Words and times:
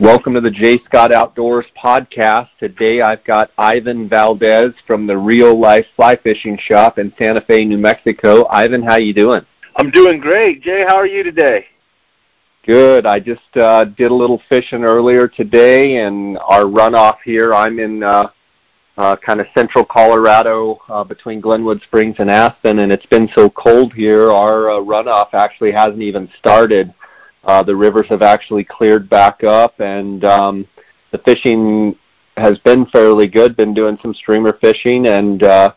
Welcome 0.00 0.34
to 0.34 0.40
the 0.40 0.52
J. 0.52 0.78
Scott 0.84 1.12
Outdoors 1.12 1.66
podcast. 1.76 2.50
Today 2.60 3.00
I've 3.00 3.24
got 3.24 3.50
Ivan 3.58 4.08
Valdez 4.08 4.72
from 4.86 5.08
the 5.08 5.18
Reel 5.18 5.58
Life 5.58 5.86
Fly 5.96 6.14
Fishing 6.14 6.56
Shop 6.56 7.00
in 7.00 7.12
Santa 7.18 7.40
Fe, 7.40 7.64
New 7.64 7.78
Mexico. 7.78 8.46
Ivan, 8.46 8.80
how 8.80 8.94
you 8.94 9.12
doing? 9.12 9.44
I'm 9.74 9.90
doing 9.90 10.20
great. 10.20 10.62
Jay, 10.62 10.84
how 10.86 10.94
are 10.94 11.06
you 11.06 11.24
today? 11.24 11.66
Good. 12.64 13.06
I 13.06 13.18
just 13.18 13.56
uh, 13.56 13.86
did 13.86 14.12
a 14.12 14.14
little 14.14 14.40
fishing 14.48 14.84
earlier 14.84 15.26
today, 15.26 15.96
and 15.96 16.38
our 16.46 16.62
runoff 16.62 17.16
here. 17.24 17.52
I'm 17.52 17.80
in 17.80 18.04
uh, 18.04 18.30
uh, 18.98 19.16
kind 19.16 19.40
of 19.40 19.48
central 19.52 19.84
Colorado 19.84 20.78
uh, 20.88 21.02
between 21.02 21.40
Glenwood 21.40 21.82
Springs 21.82 22.16
and 22.20 22.30
Aspen, 22.30 22.78
and 22.78 22.92
it's 22.92 23.06
been 23.06 23.28
so 23.34 23.50
cold 23.50 23.94
here. 23.94 24.30
Our 24.30 24.70
uh, 24.70 24.74
runoff 24.74 25.34
actually 25.34 25.72
hasn't 25.72 26.02
even 26.02 26.30
started. 26.38 26.94
Uh, 27.44 27.62
the 27.62 27.74
rivers 27.74 28.06
have 28.08 28.22
actually 28.22 28.64
cleared 28.64 29.08
back 29.08 29.44
up, 29.44 29.80
and 29.80 30.24
um, 30.24 30.66
the 31.12 31.18
fishing 31.18 31.96
has 32.36 32.58
been 32.60 32.86
fairly 32.86 33.26
good. 33.26 33.56
Been 33.56 33.74
doing 33.74 33.98
some 34.02 34.14
streamer 34.14 34.58
fishing, 34.60 35.06
and 35.06 35.42
uh, 35.42 35.74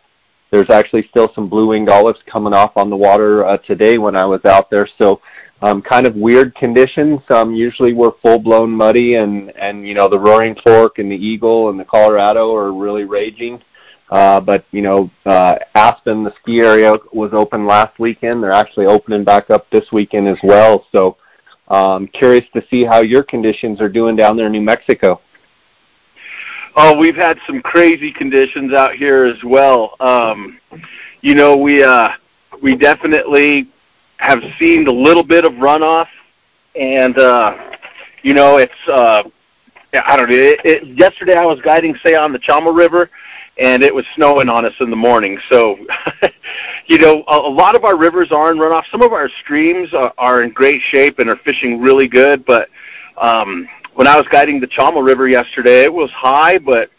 there's 0.51 0.69
actually 0.69 1.07
still 1.09 1.31
some 1.33 1.47
blue-winged 1.47 1.89
olives 1.89 2.19
coming 2.25 2.53
off 2.53 2.75
on 2.75 2.89
the 2.89 2.97
water 2.97 3.45
uh, 3.45 3.57
today 3.57 3.97
when 3.97 4.15
I 4.15 4.25
was 4.25 4.43
out 4.45 4.69
there. 4.69 4.87
So 4.97 5.21
um, 5.61 5.81
kind 5.81 6.07
of 6.07 6.15
weird 6.15 6.55
conditions. 6.55 7.21
Um, 7.29 7.53
usually 7.53 7.93
we're 7.93 8.17
full 8.21 8.39
blown 8.39 8.71
muddy, 8.71 9.15
and 9.15 9.51
and 9.51 9.87
you 9.87 9.93
know 9.93 10.09
the 10.09 10.19
Roaring 10.19 10.55
Fork 10.63 10.99
and 10.99 11.11
the 11.11 11.15
Eagle 11.15 11.69
and 11.69 11.79
the 11.79 11.85
Colorado 11.85 12.55
are 12.55 12.73
really 12.73 13.05
raging. 13.05 13.61
Uh, 14.09 14.41
but 14.41 14.65
you 14.71 14.81
know, 14.81 15.09
uh, 15.25 15.55
Aspen, 15.73 16.23
the 16.23 16.33
ski 16.41 16.59
area 16.59 16.95
was 17.13 17.31
open 17.33 17.65
last 17.65 17.97
weekend. 17.97 18.43
They're 18.43 18.51
actually 18.51 18.87
opening 18.87 19.23
back 19.23 19.49
up 19.49 19.69
this 19.69 19.85
weekend 19.93 20.27
as 20.27 20.37
well. 20.43 20.85
So, 20.91 21.15
um, 21.71 22.07
curious 22.07 22.45
to 22.53 22.63
see 22.69 22.83
how 22.83 23.01
your 23.01 23.23
conditions 23.23 23.79
are 23.79 23.89
doing 23.89 24.15
down 24.15 24.35
there 24.35 24.47
in 24.47 24.51
New 24.51 24.61
Mexico. 24.61 25.21
Oh, 26.75 26.97
we've 26.97 27.15
had 27.15 27.37
some 27.47 27.61
crazy 27.61 28.11
conditions 28.11 28.73
out 28.73 28.95
here 28.95 29.23
as 29.23 29.41
well. 29.43 29.95
Um, 30.01 30.59
you 31.21 31.33
know, 31.33 31.55
we 31.55 31.81
uh, 31.81 32.09
we 32.61 32.75
definitely 32.75 33.69
have 34.17 34.41
seen 34.59 34.85
a 34.87 34.91
little 34.91 35.23
bit 35.23 35.45
of 35.45 35.53
runoff, 35.53 36.07
and 36.75 37.17
uh, 37.17 37.57
you 38.21 38.33
know 38.33 38.57
it's 38.57 38.73
uh, 38.87 39.23
I 39.93 40.17
don't 40.17 40.29
know. 40.29 40.35
It, 40.35 40.59
it, 40.65 40.97
yesterday 40.97 41.35
I 41.35 41.45
was 41.45 41.61
guiding, 41.61 41.95
say, 42.05 42.15
on 42.15 42.33
the 42.33 42.39
Chama 42.39 42.75
River, 42.75 43.09
and 43.61 43.83
it 43.83 43.93
was 43.93 44.05
snowing 44.15 44.49
on 44.49 44.65
us 44.65 44.73
in 44.79 44.89
the 44.89 44.95
morning. 44.95 45.37
So, 45.51 45.77
you 46.87 46.97
know, 46.97 47.23
a, 47.27 47.37
a 47.37 47.53
lot 47.53 47.75
of 47.75 47.85
our 47.85 47.95
rivers 47.95 48.31
are 48.31 48.51
in 48.51 48.57
runoff. 48.57 48.83
Some 48.91 49.03
of 49.03 49.13
our 49.13 49.29
streams 49.43 49.93
are, 49.93 50.11
are 50.17 50.41
in 50.41 50.49
great 50.49 50.81
shape 50.89 51.19
and 51.19 51.29
are 51.29 51.39
fishing 51.45 51.79
really 51.79 52.07
good. 52.07 52.43
But 52.43 52.69
um, 53.17 53.69
when 53.93 54.07
I 54.07 54.17
was 54.17 54.25
guiding 54.31 54.59
the 54.59 54.67
Chama 54.67 55.05
River 55.05 55.29
yesterday, 55.29 55.83
it 55.83 55.93
was 55.93 56.09
high, 56.09 56.57
but 56.57 56.89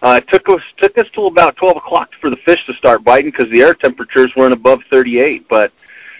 uh, 0.00 0.20
it 0.22 0.28
took 0.28 0.48
us 0.48 0.62
took 0.78 0.96
us 0.96 1.06
till 1.12 1.26
about 1.26 1.56
12 1.56 1.76
o'clock 1.76 2.08
for 2.22 2.30
the 2.30 2.38
fish 2.38 2.64
to 2.66 2.72
start 2.74 3.04
biting 3.04 3.30
because 3.30 3.50
the 3.50 3.60
air 3.60 3.74
temperatures 3.74 4.32
weren't 4.34 4.54
above 4.54 4.80
38. 4.90 5.46
But 5.50 5.72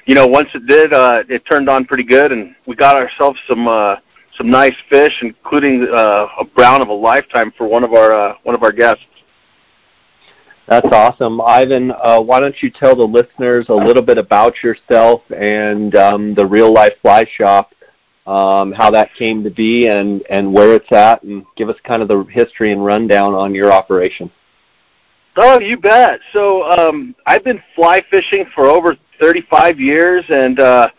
you 0.05 0.14
know, 0.14 0.27
once 0.27 0.50
it 0.55 0.67
did, 0.67 0.92
uh, 0.92 1.23
it 1.30 1.47
turned 1.47 1.70
on 1.70 1.86
pretty 1.86 2.02
good, 2.02 2.30
and 2.30 2.55
we 2.67 2.75
got 2.75 2.95
ourselves 2.95 3.39
some 3.48 3.69
uh, 3.69 3.97
some 4.36 4.50
nice 4.50 4.77
fish, 4.91 5.12
including 5.23 5.89
uh, 5.89 6.27
a 6.41 6.45
brown 6.45 6.83
of 6.83 6.89
a 6.89 6.92
lifetime 6.92 7.52
for 7.56 7.67
one 7.67 7.84
of 7.84 7.95
our 7.95 8.12
uh, 8.12 8.34
one 8.42 8.55
of 8.55 8.62
our 8.62 8.73
guests. 8.73 9.05
That's 10.69 10.86
awesome, 10.92 11.41
Ivan. 11.41 11.92
Uh, 11.92 12.20
why 12.20 12.41
don't 12.41 12.62
you 12.62 12.69
tell 12.69 12.94
the 12.94 13.02
listeners 13.02 13.70
a 13.70 13.74
little 13.74 14.02
bit 14.02 14.19
about 14.19 14.62
yourself 14.62 15.22
and 15.34 15.94
um, 15.97 16.34
the 16.34 16.44
Reel 16.44 16.70
Life 16.70 16.92
Fly 17.00 17.27
Shop, 17.36 17.72
um, 18.27 18.72
how 18.72 18.91
that 18.91 19.14
came 19.14 19.42
to 19.44 19.50
be, 19.50 19.86
and 19.86 20.22
and 20.28 20.52
where 20.52 20.74
it's 20.74 20.92
at, 20.92 21.22
and 21.22 21.46
give 21.56 21.70
us 21.70 21.77
kind 21.84 22.02
of 22.02 22.08
the 22.08 22.22
history 22.24 22.70
and 22.70 22.84
rundown 22.84 23.33
on 23.33 23.55
your 23.55 23.72
operation. 23.72 24.30
Oh, 25.39 25.58
you 25.58 25.78
bet. 25.78 26.20
So 26.34 26.70
um, 26.70 27.14
I've 27.24 27.44
been 27.44 27.62
fly 27.74 28.05
fishing 28.11 28.45
for 28.55 28.67
over 28.67 28.95
35 29.20 29.80
years, 29.80 30.24
and 30.29 30.61
uh, 30.61 30.90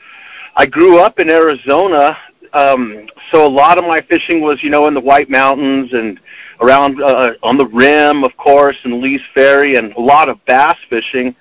I 0.56 0.66
grew 0.66 1.00
up 1.00 1.20
in 1.20 1.30
Arizona. 1.30 2.18
Um, 2.54 3.08
so 3.32 3.46
a 3.46 3.48
lot 3.48 3.78
of 3.78 3.84
my 3.84 4.02
fishing 4.02 4.42
was, 4.42 4.64
you 4.64 4.72
know, 4.72 4.88
in 4.88 4.96
the 4.96 5.00
White 5.00 5.30
Mountains 5.30 5.94
and 5.94 6.20
around 6.62 7.02
uh, 7.02 7.34
on 7.44 7.58
the 7.58 7.68
rim, 7.68 8.24
of 8.24 8.36
course, 8.38 8.78
and 8.84 9.02
Lee's 9.02 9.22
Ferry, 9.34 9.76
and 9.76 9.94
a 9.94 10.02
lot 10.02 10.30
of 10.30 10.44
bass 10.46 10.78
fishing. 10.90 11.36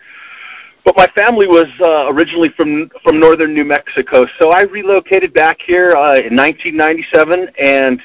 But 0.84 0.97
my 0.97 1.06
family 1.09 1.47
was 1.47 1.69
uh, 1.81 2.12
originally 2.12 2.49
from 2.51 2.91
from 3.03 3.21
northern 3.21 3.53
New 3.53 3.65
Mexico, 3.65 4.27
so 4.39 4.51
I 4.51 4.62
relocated 4.62 5.34
back 5.34 5.61
here 5.61 5.91
uh, 5.91 6.17
in 6.17 6.37
1997, 6.37 7.51
and 7.59 8.01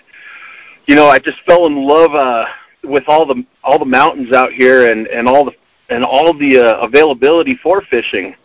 you 0.85 0.95
know, 0.95 1.07
I 1.07 1.19
just 1.19 1.37
fell 1.45 1.65
in 1.65 1.75
love 1.75 2.13
uh, 2.13 2.45
with 2.83 3.03
all 3.07 3.25
the 3.25 3.45
all 3.63 3.79
the 3.79 3.85
mountains 3.85 4.33
out 4.33 4.51
here 4.51 4.91
and 4.91 5.07
and 5.07 5.27
all 5.27 5.45
the 5.45 5.53
and 5.89 6.03
all 6.03 6.33
the 6.33 6.57
uh, 6.57 6.77
availability 6.81 7.55
for 7.55 7.81
fishing. 7.81 8.35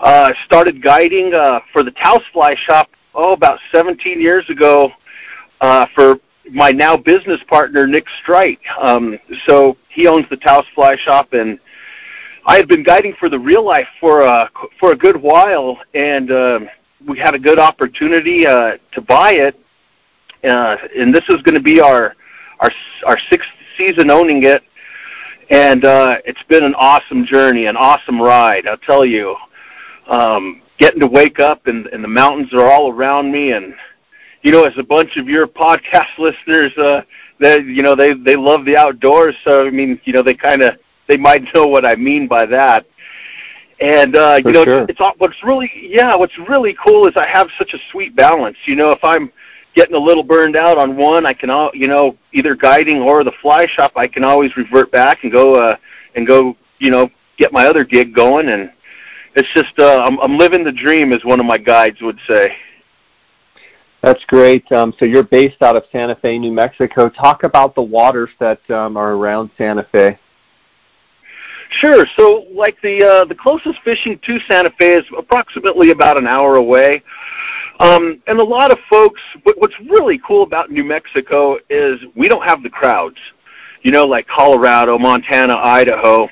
Uh, 0.00 0.32
started 0.46 0.82
guiding 0.82 1.34
uh, 1.34 1.60
for 1.72 1.82
the 1.82 1.90
Taos 1.92 2.22
Fly 2.32 2.54
Shop 2.54 2.88
oh 3.14 3.32
about 3.32 3.58
17 3.70 4.20
years 4.20 4.48
ago 4.48 4.90
uh, 5.60 5.86
for 5.94 6.18
my 6.50 6.70
now 6.70 6.96
business 6.96 7.40
partner 7.48 7.86
Nick 7.86 8.06
Streit. 8.22 8.58
Um, 8.80 9.18
so 9.46 9.76
he 9.88 10.06
owns 10.06 10.26
the 10.30 10.36
Taos 10.36 10.64
Fly 10.74 10.96
Shop, 10.96 11.32
and 11.32 11.58
I 12.46 12.56
had 12.56 12.68
been 12.68 12.82
guiding 12.82 13.14
for 13.18 13.28
the 13.28 13.38
Reel 13.38 13.64
Life 13.64 13.88
for 14.00 14.22
uh, 14.22 14.48
for 14.78 14.92
a 14.92 14.96
good 14.96 15.16
while, 15.16 15.78
and 15.94 16.30
uh, 16.30 16.60
we 17.06 17.18
had 17.18 17.34
a 17.34 17.38
good 17.38 17.58
opportunity 17.58 18.46
uh, 18.46 18.76
to 18.92 19.00
buy 19.00 19.32
it. 19.32 19.58
Uh, 20.42 20.76
and 20.96 21.14
this 21.14 21.24
is 21.28 21.42
going 21.42 21.54
to 21.54 21.62
be 21.62 21.80
our 21.80 22.14
our 22.60 22.70
our 23.06 23.18
sixth 23.28 23.48
season 23.76 24.10
owning 24.10 24.44
it, 24.44 24.62
and 25.50 25.84
uh, 25.84 26.16
it's 26.24 26.42
been 26.48 26.64
an 26.64 26.74
awesome 26.76 27.24
journey, 27.24 27.66
an 27.66 27.76
awesome 27.76 28.20
ride. 28.20 28.66
I'll 28.66 28.78
tell 28.78 29.04
you 29.04 29.36
um, 30.08 30.62
getting 30.78 31.00
to 31.00 31.06
wake 31.06 31.38
up 31.40 31.66
and, 31.66 31.86
and 31.88 32.02
the 32.02 32.08
mountains 32.08 32.52
are 32.52 32.70
all 32.70 32.90
around 32.90 33.30
me 33.30 33.52
and 33.52 33.74
you 34.42 34.52
know 34.52 34.64
as 34.64 34.76
a 34.78 34.82
bunch 34.82 35.16
of 35.16 35.28
your 35.28 35.46
podcast 35.46 36.08
listeners 36.18 36.76
uh 36.78 37.02
they 37.38 37.60
you 37.60 37.82
know 37.82 37.94
they 37.94 38.12
they 38.12 38.36
love 38.36 38.64
the 38.64 38.76
outdoors 38.76 39.34
so 39.44 39.66
i 39.66 39.70
mean 39.70 40.00
you 40.04 40.12
know 40.12 40.22
they 40.22 40.34
kind 40.34 40.62
of 40.62 40.78
they 41.08 41.16
might 41.16 41.42
know 41.54 41.66
what 41.66 41.84
i 41.84 41.94
mean 41.94 42.26
by 42.26 42.46
that 42.46 42.86
and 43.80 44.16
uh 44.16 44.40
For 44.40 44.48
you 44.48 44.54
know 44.54 44.64
sure. 44.64 44.82
it's, 44.84 45.00
it's 45.00 45.18
what's 45.18 45.42
really 45.42 45.70
yeah 45.74 46.16
what's 46.16 46.36
really 46.38 46.76
cool 46.82 47.06
is 47.06 47.16
i 47.16 47.26
have 47.26 47.48
such 47.58 47.74
a 47.74 47.78
sweet 47.90 48.14
balance 48.14 48.56
you 48.64 48.76
know 48.76 48.90
if 48.90 49.02
i'm 49.02 49.30
getting 49.74 49.94
a 49.94 49.98
little 49.98 50.24
burned 50.24 50.56
out 50.56 50.78
on 50.78 50.96
one 50.96 51.26
i 51.26 51.32
can 51.32 51.50
all 51.50 51.70
you 51.74 51.86
know 51.86 52.16
either 52.32 52.54
guiding 52.54 53.00
or 53.00 53.24
the 53.24 53.32
fly 53.40 53.66
shop 53.66 53.92
i 53.96 54.06
can 54.06 54.24
always 54.24 54.56
revert 54.56 54.90
back 54.90 55.22
and 55.22 55.32
go 55.32 55.54
uh 55.54 55.76
and 56.14 56.26
go 56.26 56.56
you 56.78 56.90
know 56.90 57.10
get 57.36 57.52
my 57.52 57.66
other 57.66 57.84
gig 57.84 58.14
going 58.14 58.48
and 58.48 58.70
it's 59.34 59.48
just 59.54 59.78
uh, 59.78 60.02
I'm, 60.04 60.18
I'm 60.18 60.36
living 60.38 60.64
the 60.64 60.72
dream, 60.72 61.12
as 61.12 61.24
one 61.24 61.40
of 61.40 61.46
my 61.46 61.58
guides 61.58 62.00
would 62.00 62.18
say. 62.26 62.56
That's 64.02 64.24
great. 64.26 64.70
Um, 64.72 64.94
so 64.98 65.04
you're 65.04 65.22
based 65.22 65.62
out 65.62 65.76
of 65.76 65.84
Santa 65.92 66.14
Fe, 66.16 66.38
New 66.38 66.52
Mexico. 66.52 67.08
Talk 67.10 67.44
about 67.44 67.74
the 67.74 67.82
waters 67.82 68.30
that 68.38 68.68
um, 68.70 68.96
are 68.96 69.12
around 69.12 69.50
Santa 69.58 69.86
Fe. 69.92 70.18
Sure. 71.70 72.06
So, 72.16 72.46
like 72.52 72.80
the 72.82 73.04
uh, 73.04 73.24
the 73.26 73.34
closest 73.34 73.78
fishing 73.84 74.18
to 74.24 74.40
Santa 74.48 74.70
Fe 74.78 74.94
is 74.94 75.04
approximately 75.16 75.90
about 75.90 76.16
an 76.16 76.26
hour 76.26 76.56
away. 76.56 77.02
Um, 77.78 78.22
and 78.26 78.38
a 78.38 78.44
lot 78.44 78.70
of 78.70 78.78
folks, 78.90 79.20
what's 79.56 79.78
really 79.88 80.20
cool 80.26 80.42
about 80.42 80.70
New 80.70 80.84
Mexico 80.84 81.58
is 81.70 82.00
we 82.14 82.28
don't 82.28 82.44
have 82.44 82.62
the 82.62 82.68
crowds, 82.68 83.16
you 83.82 83.90
know, 83.90 84.04
like 84.04 84.26
Colorado, 84.26 84.98
Montana, 84.98 85.54
Idaho. 85.54 86.28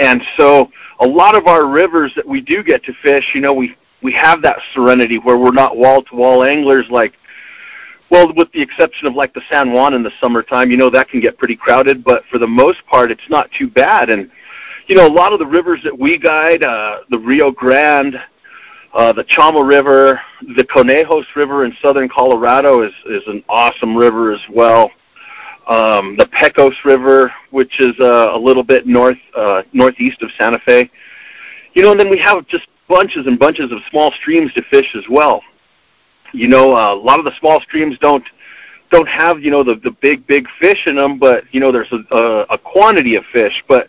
And 0.00 0.20
so 0.36 0.70
a 1.00 1.06
lot 1.06 1.36
of 1.36 1.46
our 1.46 1.66
rivers 1.66 2.12
that 2.16 2.26
we 2.26 2.40
do 2.40 2.64
get 2.64 2.82
to 2.84 2.92
fish, 3.02 3.24
you 3.34 3.40
know, 3.40 3.52
we 3.52 3.76
we 4.02 4.12
have 4.12 4.42
that 4.42 4.58
serenity 4.74 5.18
where 5.18 5.36
we're 5.36 5.52
not 5.52 5.76
wall 5.76 6.02
to 6.02 6.14
wall 6.14 6.44
anglers 6.44 6.86
like 6.90 7.14
well, 8.10 8.32
with 8.34 8.50
the 8.52 8.62
exception 8.62 9.06
of 9.06 9.14
like 9.14 9.34
the 9.34 9.42
San 9.50 9.70
Juan 9.70 9.92
in 9.92 10.02
the 10.02 10.10
summertime, 10.18 10.70
you 10.70 10.78
know 10.78 10.88
that 10.90 11.10
can 11.10 11.20
get 11.20 11.36
pretty 11.36 11.56
crowded, 11.56 12.02
but 12.02 12.24
for 12.30 12.38
the 12.38 12.46
most 12.46 12.78
part 12.86 13.10
it's 13.10 13.28
not 13.28 13.50
too 13.52 13.68
bad 13.68 14.10
and 14.10 14.30
you 14.86 14.94
know, 14.94 15.06
a 15.06 15.12
lot 15.12 15.34
of 15.34 15.38
the 15.38 15.46
rivers 15.46 15.82
that 15.84 15.98
we 15.98 16.18
guide, 16.18 16.62
uh 16.62 17.00
the 17.10 17.18
Rio 17.18 17.50
Grande, 17.50 18.16
uh 18.94 19.12
the 19.12 19.24
Chama 19.24 19.66
River, 19.68 20.20
the 20.56 20.64
Conejos 20.64 21.26
River 21.36 21.64
in 21.64 21.76
southern 21.82 22.08
Colorado 22.08 22.82
is 22.82 22.92
is 23.06 23.22
an 23.26 23.44
awesome 23.48 23.96
river 23.96 24.32
as 24.32 24.40
well 24.50 24.90
um, 25.68 26.16
the 26.16 26.26
Pecos 26.26 26.74
River, 26.84 27.32
which 27.50 27.80
is 27.80 27.94
uh, 28.00 28.30
a 28.32 28.38
little 28.38 28.62
bit 28.62 28.86
north 28.86 29.18
uh, 29.36 29.62
northeast 29.72 30.22
of 30.22 30.30
Santa 30.38 30.58
Fe. 30.60 30.90
You 31.74 31.82
know, 31.82 31.92
and 31.92 32.00
then 32.00 32.08
we 32.08 32.18
have 32.18 32.46
just 32.48 32.66
bunches 32.88 33.26
and 33.26 33.38
bunches 33.38 33.70
of 33.72 33.78
small 33.90 34.10
streams 34.12 34.52
to 34.54 34.62
fish 34.62 34.94
as 34.96 35.04
well. 35.08 35.42
You 36.32 36.48
know, 36.48 36.74
uh, 36.74 36.92
a 36.92 36.94
lot 36.94 37.18
of 37.18 37.24
the 37.24 37.32
small 37.38 37.60
streams 37.60 37.98
don't 37.98 38.24
don't 38.90 39.08
have 39.08 39.40
you 39.40 39.50
know 39.50 39.62
the 39.62 39.76
the 39.76 39.90
big 39.90 40.26
big 40.26 40.46
fish 40.60 40.86
in 40.86 40.96
them, 40.96 41.18
but 41.18 41.44
you 41.52 41.60
know 41.60 41.72
there's 41.72 41.92
a, 41.92 42.16
a, 42.16 42.42
a 42.50 42.58
quantity 42.58 43.16
of 43.16 43.24
fish, 43.32 43.62
but 43.68 43.88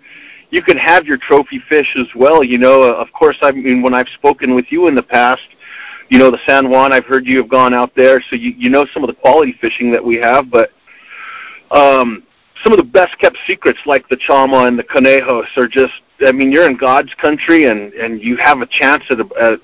you 0.51 0.61
can 0.61 0.77
have 0.77 1.05
your 1.05 1.17
trophy 1.17 1.61
fish 1.69 1.95
as 1.97 2.07
well. 2.15 2.43
You 2.43 2.57
know, 2.57 2.83
uh, 2.83 2.93
of 2.93 3.11
course, 3.13 3.37
I 3.41 3.51
mean 3.51 3.81
when 3.81 3.93
I've 3.93 4.07
spoken 4.09 4.55
with 4.55 4.71
you 4.71 4.87
in 4.87 4.95
the 4.95 5.03
past, 5.03 5.47
you 6.09 6.17
know 6.17 6.31
the 6.31 6.39
San 6.45 6.69
Juan. 6.69 6.93
I've 6.93 7.05
heard 7.05 7.25
you 7.25 7.37
have 7.37 7.49
gone 7.49 7.73
out 7.73 7.93
there, 7.95 8.21
so 8.29 8.35
you 8.35 8.51
you 8.57 8.69
know 8.69 8.85
some 8.93 9.03
of 9.03 9.07
the 9.07 9.15
quality 9.15 9.53
fishing 9.59 9.91
that 9.91 10.03
we 10.03 10.15
have. 10.17 10.49
But 10.49 10.71
um, 11.71 12.23
some 12.63 12.73
of 12.73 12.77
the 12.77 12.83
best 12.83 13.17
kept 13.19 13.37
secrets, 13.47 13.79
like 13.85 14.07
the 14.09 14.17
Chama 14.17 14.67
and 14.67 14.77
the 14.77 14.83
Conejos, 14.83 15.45
are 15.57 15.67
just. 15.67 15.93
I 16.25 16.31
mean, 16.31 16.51
you're 16.51 16.69
in 16.69 16.77
God's 16.77 17.13
country, 17.15 17.65
and 17.65 17.93
and 17.93 18.21
you 18.21 18.37
have 18.37 18.61
a 18.61 18.65
chance 18.67 19.03
at 19.09 19.19
a 19.19 19.27
at, 19.39 19.59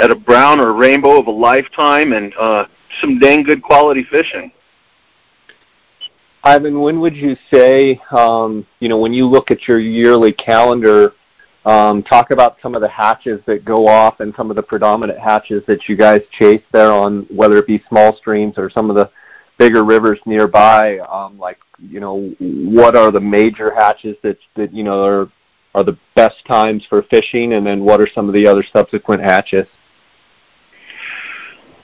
at 0.00 0.10
a 0.10 0.14
brown 0.14 0.60
or 0.60 0.72
rainbow 0.72 1.18
of 1.18 1.26
a 1.26 1.30
lifetime, 1.30 2.12
and 2.12 2.34
uh, 2.38 2.66
some 3.00 3.18
dang 3.18 3.42
good 3.42 3.62
quality 3.62 4.04
fishing. 4.04 4.52
Ivan, 6.44 6.80
when 6.80 7.00
would 7.00 7.16
you 7.16 7.36
say, 7.52 8.00
um, 8.10 8.66
you 8.80 8.88
know, 8.88 8.98
when 8.98 9.12
you 9.12 9.26
look 9.26 9.52
at 9.52 9.68
your 9.68 9.78
yearly 9.78 10.32
calendar, 10.32 11.12
um, 11.64 12.02
talk 12.02 12.32
about 12.32 12.56
some 12.60 12.74
of 12.74 12.80
the 12.80 12.88
hatches 12.88 13.40
that 13.46 13.64
go 13.64 13.86
off 13.86 14.18
and 14.18 14.34
some 14.36 14.50
of 14.50 14.56
the 14.56 14.62
predominant 14.62 15.20
hatches 15.20 15.62
that 15.68 15.88
you 15.88 15.96
guys 15.96 16.20
chase 16.36 16.62
there 16.72 16.90
on 16.90 17.22
whether 17.30 17.56
it 17.58 17.68
be 17.68 17.80
small 17.88 18.16
streams 18.16 18.58
or 18.58 18.68
some 18.68 18.90
of 18.90 18.96
the 18.96 19.08
bigger 19.58 19.84
rivers 19.84 20.18
nearby. 20.26 20.98
Um, 20.98 21.38
like, 21.38 21.58
you 21.78 22.00
know, 22.00 22.34
what 22.40 22.96
are 22.96 23.12
the 23.12 23.20
major 23.20 23.72
hatches 23.72 24.16
that 24.22 24.38
that 24.56 24.74
you 24.74 24.82
know 24.82 25.04
are 25.04 25.30
are 25.74 25.84
the 25.84 25.96
best 26.14 26.44
times 26.46 26.84
for 26.88 27.02
fishing, 27.02 27.54
and 27.54 27.66
then 27.66 27.84
what 27.84 28.00
are 28.00 28.08
some 28.14 28.28
of 28.28 28.34
the 28.34 28.46
other 28.46 28.64
subsequent 28.72 29.22
hatches? 29.22 29.66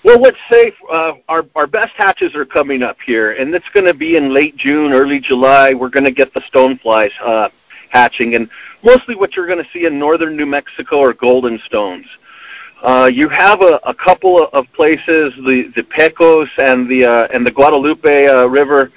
Well, 0.04 0.20
let's 0.20 0.38
say 0.50 0.72
uh, 0.90 1.14
our 1.28 1.44
our 1.56 1.66
best 1.66 1.92
hatches 1.96 2.34
are 2.34 2.44
coming 2.44 2.82
up 2.82 2.98
here, 3.04 3.32
and 3.32 3.54
it's 3.54 3.68
going 3.74 3.86
to 3.86 3.94
be 3.94 4.16
in 4.16 4.32
late 4.32 4.56
June, 4.56 4.92
early 4.92 5.20
July. 5.20 5.74
We're 5.74 5.88
going 5.88 6.04
to 6.04 6.12
get 6.12 6.32
the 6.34 6.40
stoneflies 6.52 7.10
uh, 7.22 7.48
hatching, 7.90 8.34
and 8.36 8.48
mostly 8.84 9.16
what 9.16 9.34
you're 9.34 9.46
going 9.46 9.62
to 9.62 9.70
see 9.72 9.86
in 9.86 9.98
northern 9.98 10.36
New 10.36 10.46
Mexico 10.46 11.02
are 11.02 11.12
golden 11.12 11.58
stones. 11.66 12.06
Uh, 12.82 13.10
you 13.12 13.28
have 13.28 13.60
a, 13.60 13.80
a 13.84 13.94
couple 13.94 14.46
of 14.52 14.66
places, 14.72 15.34
the 15.44 15.72
the 15.74 15.82
Pecos 15.82 16.48
and 16.58 16.88
the 16.88 17.04
uh, 17.04 17.28
and 17.34 17.44
the 17.44 17.50
Guadalupe 17.50 18.26
uh, 18.26 18.46
River. 18.46 18.92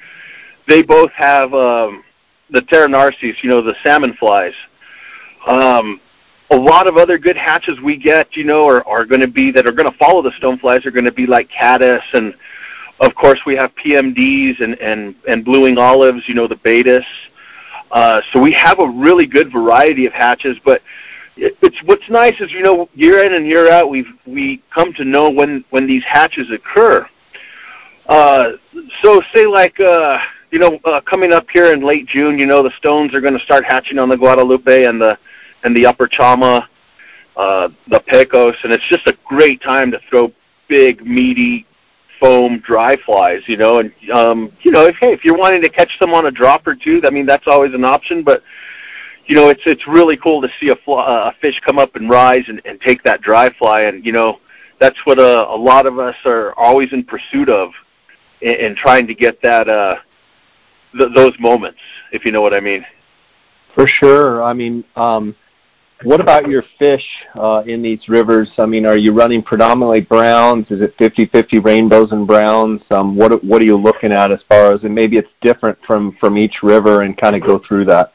They 0.67 0.83
both 0.83 1.11
have 1.13 1.51
um, 1.53 2.03
the 2.51 2.61
Pteronarcys, 2.61 3.41
you 3.41 3.49
know, 3.49 3.61
the 3.63 3.75
salmon 3.81 4.13
flies. 4.19 4.53
Um, 5.47 5.99
a 6.51 6.55
lot 6.55 6.85
of 6.87 6.97
other 6.97 7.17
good 7.17 7.37
hatches 7.37 7.79
we 7.79 7.97
get, 7.97 8.35
you 8.35 8.43
know, 8.43 8.67
are, 8.67 8.85
are 8.85 9.05
going 9.05 9.21
to 9.21 9.27
be 9.27 9.51
that 9.51 9.65
are 9.65 9.71
going 9.71 9.89
to 9.89 9.97
follow 9.97 10.21
the 10.21 10.31
stoneflies 10.31 10.85
are 10.85 10.91
going 10.91 11.05
to 11.05 11.11
be 11.11 11.25
like 11.25 11.49
caddis 11.49 12.03
and 12.13 12.33
of 13.01 13.15
course 13.15 13.39
we 13.45 13.55
have 13.55 13.73
PMDs 13.75 14.61
and 14.61 14.75
and 14.79 15.15
and 15.27 15.43
blue 15.43 15.63
wing 15.63 15.77
olives, 15.77 16.23
you 16.27 16.35
know, 16.35 16.47
the 16.47 16.55
Baetis. 16.55 17.05
Uh, 17.91 18.21
so 18.31 18.39
we 18.39 18.53
have 18.53 18.79
a 18.79 18.87
really 18.87 19.25
good 19.25 19.51
variety 19.51 20.05
of 20.05 20.13
hatches, 20.13 20.57
but 20.63 20.81
it, 21.35 21.57
it's 21.61 21.81
what's 21.85 22.07
nice 22.09 22.39
is 22.39 22.51
you 22.51 22.61
know 22.61 22.87
year 22.93 23.25
in 23.25 23.33
and 23.33 23.47
year 23.47 23.69
out 23.71 23.89
we've 23.89 24.07
we 24.25 24.61
come 24.73 24.93
to 24.93 25.03
know 25.03 25.29
when 25.29 25.65
when 25.71 25.87
these 25.87 26.03
hatches 26.03 26.49
occur. 26.51 27.07
Uh, 28.07 28.51
so 29.01 29.21
say 29.33 29.45
like 29.45 29.79
uh, 29.79 30.19
you 30.51 30.59
know 30.59 30.79
uh, 30.85 31.01
coming 31.01 31.33
up 31.33 31.49
here 31.49 31.73
in 31.73 31.81
late 31.81 32.07
June, 32.07 32.37
you 32.37 32.45
know 32.45 32.61
the 32.61 32.71
stones 32.77 33.13
are 33.15 33.21
going 33.21 33.37
to 33.37 33.43
start 33.43 33.65
hatching 33.65 33.97
on 33.97 34.09
the 34.09 34.17
Guadalupe 34.17 34.83
and 34.83 35.01
the 35.01 35.17
and 35.63 35.75
the 35.75 35.85
upper 35.85 36.07
Chama, 36.07 36.67
uh, 37.35 37.69
the 37.89 37.99
Pecos, 37.99 38.55
and 38.63 38.73
it's 38.73 38.87
just 38.89 39.07
a 39.07 39.17
great 39.25 39.61
time 39.61 39.91
to 39.91 39.99
throw 40.09 40.31
big, 40.67 41.05
meaty, 41.05 41.65
foam 42.19 42.59
dry 42.59 42.95
flies, 43.05 43.41
you 43.47 43.57
know, 43.57 43.79
and 43.79 43.91
um, 44.11 44.51
you 44.61 44.71
know, 44.71 44.85
if 44.85 44.95
hey, 44.97 45.11
if 45.11 45.25
you're 45.25 45.37
wanting 45.37 45.61
to 45.61 45.69
catch 45.69 45.91
them 45.99 46.13
on 46.13 46.27
a 46.27 46.31
drop 46.31 46.65
or 46.67 46.75
two, 46.75 47.01
I 47.03 47.09
mean 47.09 47.25
that's 47.25 47.47
always 47.47 47.73
an 47.73 47.83
option, 47.83 48.23
but 48.23 48.43
you 49.25 49.35
know, 49.35 49.49
it's 49.49 49.61
it's 49.65 49.87
really 49.87 50.17
cool 50.17 50.41
to 50.41 50.49
see 50.59 50.69
a, 50.69 50.75
fly, 50.75 51.03
uh, 51.03 51.31
a 51.31 51.39
fish 51.41 51.59
come 51.65 51.79
up 51.79 51.95
and 51.95 52.09
rise 52.09 52.43
and, 52.47 52.61
and 52.65 52.79
take 52.81 53.03
that 53.03 53.21
dry 53.21 53.49
fly, 53.57 53.81
and 53.81 54.05
you 54.05 54.11
know, 54.11 54.39
that's 54.79 54.99
what 55.05 55.19
a, 55.19 55.49
a 55.49 55.55
lot 55.55 55.85
of 55.85 55.99
us 55.99 56.15
are 56.25 56.53
always 56.57 56.93
in 56.93 57.03
pursuit 57.03 57.49
of, 57.49 57.71
and, 58.41 58.55
and 58.55 58.77
trying 58.77 59.07
to 59.07 59.15
get 59.15 59.41
that 59.41 59.67
uh, 59.67 59.95
th- 60.97 61.11
those 61.15 61.33
moments, 61.39 61.79
if 62.11 62.23
you 62.25 62.31
know 62.31 62.41
what 62.41 62.53
I 62.53 62.59
mean. 62.59 62.85
For 63.73 63.87
sure. 63.87 64.43
I 64.43 64.53
mean, 64.53 64.83
um, 64.95 65.35
what 66.03 66.19
about 66.19 66.47
your 66.47 66.63
fish 66.79 67.05
uh, 67.35 67.63
in 67.65 67.81
these 67.81 68.07
rivers? 68.07 68.49
I 68.57 68.65
mean, 68.65 68.85
are 68.85 68.97
you 68.97 69.13
running 69.13 69.43
predominantly 69.43 70.01
browns? 70.01 70.69
Is 70.71 70.81
it 70.81 70.97
50-50 70.97 71.63
rainbows 71.63 72.11
and 72.11 72.25
browns? 72.25 72.81
Um, 72.91 73.15
what 73.15 73.43
what 73.43 73.61
are 73.61 73.65
you 73.65 73.77
looking 73.77 74.11
at 74.11 74.31
as 74.31 74.39
far 74.49 74.73
as, 74.73 74.83
and 74.83 74.93
maybe 74.93 75.17
it's 75.17 75.29
different 75.41 75.77
from 75.85 76.15
from 76.19 76.37
each 76.37 76.63
river, 76.63 77.01
and 77.01 77.17
kind 77.17 77.35
of 77.35 77.43
go 77.43 77.59
through 77.59 77.85
that. 77.85 78.13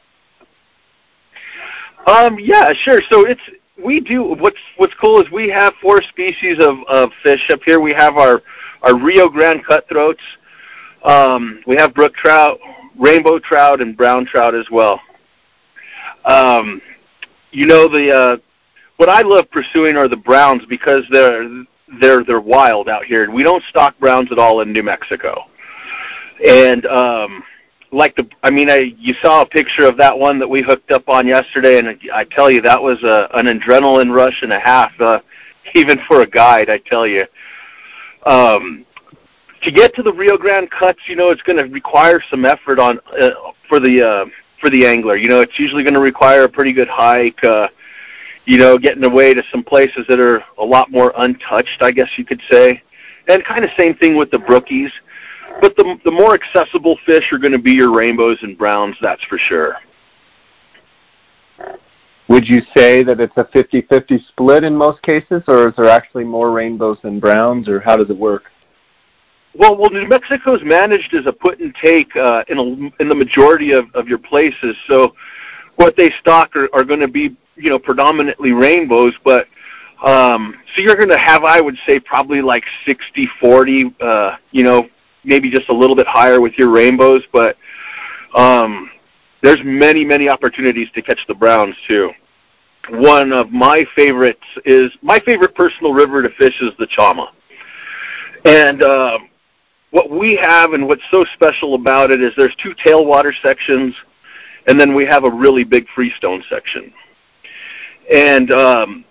Um, 2.06 2.38
yeah, 2.38 2.72
sure. 2.72 3.00
So 3.10 3.26
it's 3.26 3.40
we 3.82 4.00
do 4.00 4.22
what's 4.22 4.60
what's 4.76 4.94
cool 4.94 5.20
is 5.20 5.30
we 5.30 5.48
have 5.48 5.74
four 5.80 6.02
species 6.02 6.58
of, 6.60 6.78
of 6.88 7.10
fish 7.22 7.50
up 7.50 7.62
here. 7.64 7.80
We 7.80 7.92
have 7.92 8.16
our 8.16 8.42
Rio 8.94 9.28
Grande 9.28 9.64
cutthroats. 9.64 10.22
Um, 11.02 11.62
we 11.66 11.76
have 11.76 11.94
brook 11.94 12.14
trout, 12.14 12.58
rainbow 12.98 13.38
trout, 13.38 13.80
and 13.80 13.96
brown 13.96 14.26
trout 14.26 14.54
as 14.54 14.66
well. 14.70 15.00
You 17.56 17.64
know 17.64 17.88
the 17.88 18.14
uh, 18.14 18.36
what 18.98 19.08
I 19.08 19.22
love 19.22 19.50
pursuing 19.50 19.96
are 19.96 20.08
the 20.08 20.16
browns 20.16 20.66
because 20.66 21.04
they're 21.10 21.48
they're 22.02 22.22
they're 22.22 22.38
wild 22.38 22.86
out 22.86 23.06
here. 23.06 23.30
We 23.30 23.42
don't 23.42 23.64
stock 23.70 23.98
browns 23.98 24.30
at 24.30 24.38
all 24.38 24.60
in 24.60 24.74
New 24.74 24.82
Mexico, 24.82 25.42
and 26.46 26.84
um, 26.84 27.42
like 27.92 28.14
the 28.14 28.28
I 28.42 28.50
mean 28.50 28.68
I 28.68 28.94
you 28.98 29.14
saw 29.22 29.40
a 29.40 29.46
picture 29.46 29.86
of 29.86 29.96
that 29.96 30.18
one 30.18 30.38
that 30.38 30.46
we 30.46 30.60
hooked 30.60 30.90
up 30.90 31.08
on 31.08 31.26
yesterday, 31.26 31.78
and 31.78 31.98
I 32.12 32.24
tell 32.24 32.50
you 32.50 32.60
that 32.60 32.82
was 32.82 33.02
a, 33.02 33.26
an 33.32 33.46
adrenaline 33.46 34.14
rush 34.14 34.42
and 34.42 34.52
a 34.52 34.60
half, 34.60 34.92
uh, 35.00 35.20
even 35.74 35.98
for 36.06 36.20
a 36.20 36.26
guide. 36.26 36.68
I 36.68 36.76
tell 36.76 37.06
you. 37.06 37.24
Um, 38.26 38.84
to 39.62 39.72
get 39.72 39.94
to 39.94 40.02
the 40.02 40.12
Rio 40.12 40.36
Grande 40.36 40.70
cuts, 40.70 41.00
you 41.06 41.16
know, 41.16 41.30
it's 41.30 41.40
going 41.40 41.56
to 41.56 41.72
require 41.72 42.22
some 42.28 42.44
effort 42.44 42.78
on 42.78 43.00
uh, 43.18 43.30
for 43.66 43.80
the 43.80 44.06
uh, 44.06 44.26
for 44.60 44.70
the 44.70 44.86
angler. 44.86 45.16
You 45.16 45.28
know, 45.28 45.40
it's 45.40 45.58
usually 45.58 45.82
going 45.82 45.94
to 45.94 46.00
require 46.00 46.44
a 46.44 46.48
pretty 46.48 46.72
good 46.72 46.88
hike. 46.88 47.42
Uh, 47.44 47.68
you 48.44 48.58
know, 48.58 48.78
getting 48.78 49.04
away 49.04 49.34
to 49.34 49.42
some 49.50 49.62
places 49.62 50.06
that 50.08 50.20
are 50.20 50.42
a 50.58 50.64
lot 50.64 50.90
more 50.90 51.12
untouched, 51.16 51.82
I 51.82 51.90
guess 51.90 52.08
you 52.16 52.24
could 52.24 52.40
say. 52.50 52.82
And 53.28 53.44
kind 53.44 53.64
of 53.64 53.70
same 53.76 53.96
thing 53.96 54.16
with 54.16 54.30
the 54.30 54.38
brookies. 54.38 54.90
But 55.60 55.76
the 55.76 55.98
the 56.04 56.10
more 56.10 56.34
accessible 56.34 56.98
fish 57.06 57.32
are 57.32 57.38
going 57.38 57.52
to 57.52 57.58
be 57.58 57.72
your 57.72 57.92
rainbows 57.92 58.38
and 58.42 58.56
browns, 58.56 58.96
that's 59.00 59.24
for 59.24 59.38
sure. 59.38 59.76
Would 62.28 62.48
you 62.48 62.60
say 62.76 63.04
that 63.04 63.20
it's 63.20 63.36
a 63.36 63.44
50-50 63.44 64.26
split 64.28 64.64
in 64.64 64.74
most 64.74 65.00
cases, 65.02 65.44
or 65.46 65.68
is 65.68 65.74
there 65.76 65.88
actually 65.88 66.24
more 66.24 66.50
rainbows 66.50 66.98
than 67.02 67.20
browns, 67.20 67.68
or 67.68 67.80
how 67.80 67.96
does 67.96 68.10
it 68.10 68.18
work? 68.18 68.50
Well, 69.58 69.76
well, 69.76 69.90
New 69.90 70.06
Mexico 70.06 70.54
is 70.54 70.62
managed 70.62 71.14
as 71.14 71.24
a 71.26 71.32
put 71.32 71.60
and 71.60 71.74
take 71.82 72.14
uh, 72.14 72.44
in 72.48 72.58
a, 72.58 73.02
in 73.02 73.08
the 73.08 73.14
majority 73.14 73.72
of, 73.72 73.86
of 73.94 74.06
your 74.06 74.18
places. 74.18 74.76
So, 74.86 75.14
what 75.76 75.96
they 75.96 76.10
stock 76.20 76.54
are, 76.56 76.68
are 76.74 76.84
going 76.84 77.00
to 77.00 77.08
be, 77.08 77.36
you 77.54 77.70
know, 77.70 77.78
predominantly 77.78 78.52
rainbows. 78.52 79.14
But 79.24 79.48
um, 80.02 80.54
so 80.74 80.82
you're 80.82 80.96
going 80.96 81.08
to 81.08 81.18
have, 81.18 81.44
I 81.44 81.60
would 81.60 81.76
say, 81.86 81.98
probably 81.98 82.42
like 82.42 82.64
60-40. 82.86 83.94
Uh, 84.00 84.36
you 84.50 84.62
know, 84.62 84.88
maybe 85.24 85.50
just 85.50 85.70
a 85.70 85.74
little 85.74 85.96
bit 85.96 86.06
higher 86.06 86.40
with 86.40 86.58
your 86.58 86.70
rainbows. 86.70 87.22
But 87.32 87.56
um, 88.34 88.90
there's 89.42 89.60
many, 89.64 90.04
many 90.04 90.28
opportunities 90.28 90.88
to 90.94 91.02
catch 91.02 91.20
the 91.28 91.34
browns 91.34 91.76
too. 91.88 92.10
One 92.90 93.32
of 93.32 93.50
my 93.50 93.86
favorites 93.96 94.44
is 94.66 94.92
my 95.02 95.18
favorite 95.18 95.54
personal 95.54 95.94
river 95.94 96.22
to 96.22 96.28
fish 96.30 96.60
is 96.60 96.72
the 96.78 96.86
Chama. 96.86 97.28
And 98.44 98.82
uh, 98.82 99.18
what 99.96 100.10
we 100.10 100.36
have 100.36 100.74
and 100.74 100.86
what's 100.86 101.02
so 101.10 101.24
special 101.32 101.74
about 101.74 102.10
it 102.10 102.20
is 102.20 102.30
there's 102.36 102.54
two 102.56 102.74
tailwater 102.74 103.32
sections, 103.40 103.94
and 104.66 104.78
then 104.78 104.94
we 104.94 105.06
have 105.06 105.24
a 105.24 105.30
really 105.30 105.64
big 105.64 105.86
freestone 105.94 106.44
section. 106.50 106.92
And 108.12 108.50
um, 108.50 109.06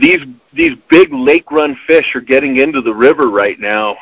these 0.00 0.18
these 0.52 0.76
big 0.90 1.12
lake 1.12 1.52
run 1.52 1.78
fish 1.86 2.16
are 2.16 2.20
getting 2.20 2.56
into 2.56 2.80
the 2.82 2.92
river 2.92 3.30
right 3.30 3.60
now. 3.60 3.96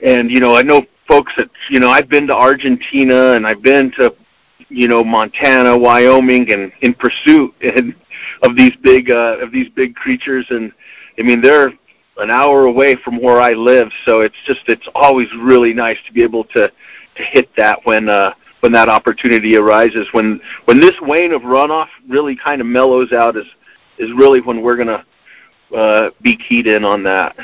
And 0.00 0.30
you 0.30 0.38
know, 0.38 0.54
I 0.54 0.62
know 0.62 0.86
folks 1.08 1.32
that 1.36 1.50
you 1.68 1.80
know 1.80 1.90
I've 1.90 2.08
been 2.08 2.28
to 2.28 2.36
Argentina 2.36 3.32
and 3.32 3.44
I've 3.44 3.60
been 3.60 3.90
to 3.98 4.14
you 4.68 4.86
know 4.86 5.02
Montana, 5.02 5.76
Wyoming, 5.76 6.52
and 6.52 6.70
in 6.82 6.94
pursuit 6.94 7.52
and, 7.62 7.96
of 8.44 8.54
these 8.54 8.76
big 8.76 9.10
uh, 9.10 9.38
of 9.40 9.50
these 9.50 9.68
big 9.70 9.96
creatures. 9.96 10.46
And 10.50 10.72
I 11.18 11.22
mean, 11.22 11.40
they're 11.40 11.72
an 12.18 12.30
hour 12.30 12.66
away 12.66 12.96
from 12.96 13.20
where 13.20 13.40
I 13.40 13.52
live, 13.52 13.90
so 14.04 14.20
it's 14.20 14.36
just 14.46 14.60
it's 14.66 14.88
always 14.94 15.28
really 15.36 15.72
nice 15.72 15.98
to 16.06 16.12
be 16.12 16.22
able 16.22 16.44
to 16.44 16.70
to 17.16 17.22
hit 17.22 17.54
that 17.56 17.84
when 17.84 18.08
uh, 18.08 18.34
when 18.60 18.72
that 18.72 18.88
opportunity 18.88 19.56
arises. 19.56 20.06
When 20.12 20.40
when 20.64 20.80
this 20.80 20.94
wane 21.02 21.32
of 21.32 21.42
runoff 21.42 21.88
really 22.08 22.36
kind 22.36 22.60
of 22.60 22.66
mellows 22.66 23.12
out 23.12 23.36
is 23.36 23.46
is 23.98 24.12
really 24.12 24.40
when 24.40 24.62
we're 24.62 24.76
gonna 24.76 25.04
uh, 25.76 26.10
be 26.22 26.36
keyed 26.36 26.66
in 26.66 26.84
on 26.84 27.02
that. 27.04 27.36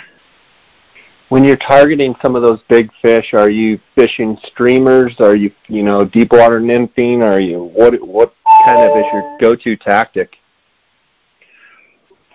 When 1.31 1.43
you're 1.43 1.57
targeting 1.57 2.15
some 2.23 2.37
of 2.37 2.43
those 2.43 2.61
big 2.69 2.91
fish, 3.01 3.33
are 3.33 3.51
you 3.51 3.81
fishing 3.95 4.39
streamers? 4.45 5.19
Are 5.21 5.35
you 5.35 5.53
you 5.69 5.83
know 5.83 6.05
deep 6.05 6.33
water 6.33 6.61
nymphing? 6.61 7.23
Are 7.23 7.41
you 7.41 7.65
what 7.65 8.01
what 8.07 8.35
kind 8.65 8.79
of 8.79 8.97
is 8.97 9.05
your 9.13 9.39
go-to 9.41 9.77
tactic? 9.77 10.37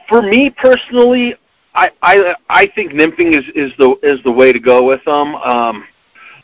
For 0.07 0.23
me 0.23 0.49
personally, 0.49 1.35
I 1.79 1.91
I 2.01 2.35
I 2.49 2.67
think 2.67 2.91
nymphing 2.91 3.37
is 3.37 3.45
is 3.55 3.71
the 3.77 3.95
is 4.03 4.21
the 4.23 4.31
way 4.31 4.51
to 4.51 4.59
go 4.59 4.83
with 4.83 5.03
them. 5.05 5.35
Um, 5.35 5.85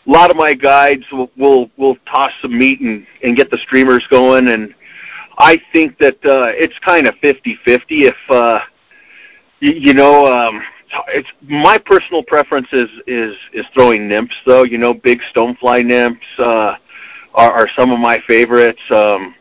a 0.07 0.09
lot 0.09 0.31
of 0.31 0.37
my 0.37 0.53
guides 0.53 1.03
will 1.11 1.29
will, 1.35 1.69
will 1.75 1.97
toss 2.05 2.31
some 2.41 2.57
meat 2.57 2.79
and 2.79 3.05
and 3.21 3.35
get 3.35 3.51
the 3.51 3.57
streamers 3.57 4.05
going, 4.09 4.47
and 4.47 4.73
I 5.37 5.59
think 5.73 5.97
that 5.97 6.15
uh, 6.25 6.51
it's 6.55 6.77
kind 6.79 7.05
of 7.05 7.15
fifty 7.15 7.59
fifty. 7.65 8.03
If 8.03 8.15
uh, 8.29 8.61
you, 9.59 9.71
you 9.73 9.93
know, 9.93 10.25
um, 10.25 10.61
it's 11.09 11.27
my 11.41 11.77
personal 11.79 12.23
preference 12.23 12.69
is 12.71 12.89
is 13.05 13.35
is 13.51 13.65
throwing 13.73 14.07
nymphs 14.07 14.35
though. 14.45 14.63
You 14.63 14.77
know, 14.77 14.93
big 14.93 15.19
stonefly 15.33 15.85
nymphs 15.85 16.25
uh, 16.39 16.75
are, 17.33 17.51
are 17.51 17.67
some 17.75 17.91
of 17.91 17.99
my 17.99 18.23
favorites. 18.25 18.81
Um, 18.89 19.35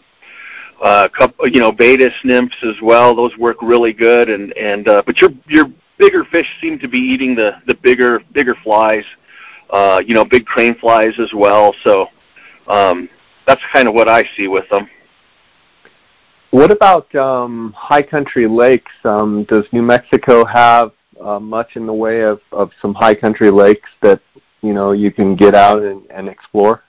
uh, 0.82 1.08
couple, 1.08 1.46
you 1.46 1.60
know, 1.60 1.72
Baetis 1.72 2.12
nymphs 2.24 2.56
as 2.64 2.74
well. 2.82 3.14
Those 3.14 3.36
work 3.38 3.58
really 3.62 3.92
good, 3.92 4.28
and 4.28 4.52
and 4.58 4.88
uh, 4.88 5.02
but 5.06 5.18
your 5.18 5.30
your 5.46 5.66
bigger 5.98 6.24
fish 6.24 6.46
seem 6.60 6.78
to 6.78 6.88
be 6.88 6.98
eating 6.98 7.34
the 7.34 7.62
the 7.66 7.74
bigger 7.74 8.20
bigger 8.32 8.54
flies. 8.62 9.04
Uh, 9.70 10.02
you 10.06 10.14
know, 10.14 10.24
big 10.24 10.44
crane 10.46 10.74
flies 10.78 11.18
as 11.18 11.32
well. 11.32 11.74
So 11.82 12.08
um, 12.68 13.08
that's 13.46 13.62
kind 13.72 13.88
of 13.88 13.94
what 13.94 14.08
I 14.08 14.24
see 14.36 14.46
with 14.46 14.68
them. 14.68 14.88
What 16.50 16.70
about 16.70 17.12
um, 17.16 17.74
high 17.76 18.02
country 18.02 18.46
lakes? 18.46 18.92
Um, 19.04 19.44
does 19.44 19.64
New 19.72 19.82
Mexico 19.82 20.44
have 20.44 20.92
uh, 21.20 21.40
much 21.40 21.74
in 21.74 21.86
the 21.86 21.92
way 21.92 22.20
of, 22.20 22.40
of 22.52 22.70
some 22.80 22.94
high 22.94 23.14
country 23.14 23.50
lakes 23.50 23.90
that 24.02 24.20
you 24.62 24.72
know 24.72 24.92
you 24.92 25.10
can 25.10 25.34
get 25.34 25.54
out 25.54 25.82
and, 25.82 26.02
and 26.10 26.28
explore? 26.28 26.84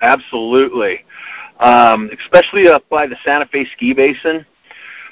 Absolutely, 0.00 1.04
um, 1.60 2.10
especially 2.22 2.68
up 2.68 2.88
by 2.88 3.06
the 3.06 3.16
Santa 3.24 3.46
Fe 3.46 3.66
ski 3.76 3.92
basin. 3.92 4.46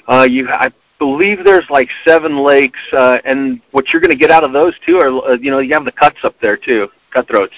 Uh, 0.07 0.23
you, 0.23 0.47
I 0.49 0.71
believe 0.99 1.43
there's 1.43 1.69
like 1.69 1.89
seven 2.07 2.37
lakes, 2.37 2.79
uh, 2.93 3.19
and 3.25 3.61
what 3.71 3.89
you're 3.91 4.01
going 4.01 4.11
to 4.11 4.17
get 4.17 4.31
out 4.31 4.43
of 4.43 4.53
those 4.53 4.73
too 4.85 4.97
are, 4.97 5.31
uh, 5.31 5.37
you 5.37 5.51
know, 5.51 5.59
you 5.59 5.73
have 5.73 5.85
the 5.85 5.91
cuts 5.91 6.17
up 6.23 6.35
there 6.41 6.57
too, 6.57 6.87
cutthroats, 7.11 7.55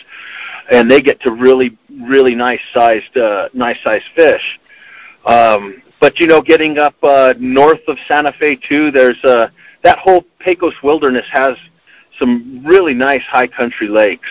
and 0.71 0.89
they 0.89 1.01
get 1.01 1.21
to 1.21 1.31
really, 1.31 1.77
really 2.01 2.35
nice 2.35 2.61
sized, 2.73 3.15
uh, 3.17 3.49
nice 3.53 3.77
sized 3.83 4.05
fish. 4.15 4.59
Um, 5.25 5.81
but 5.99 6.19
you 6.19 6.27
know, 6.27 6.41
getting 6.41 6.77
up 6.77 6.95
uh, 7.03 7.33
north 7.39 7.81
of 7.87 7.97
Santa 8.07 8.33
Fe 8.39 8.55
too, 8.55 8.91
there's 8.91 9.21
uh, 9.23 9.47
that 9.83 9.99
whole 9.99 10.23
Pecos 10.39 10.75
Wilderness 10.83 11.25
has 11.31 11.57
some 12.19 12.63
really 12.65 12.93
nice 12.93 13.23
high 13.23 13.47
country 13.47 13.87
lakes. 13.87 14.29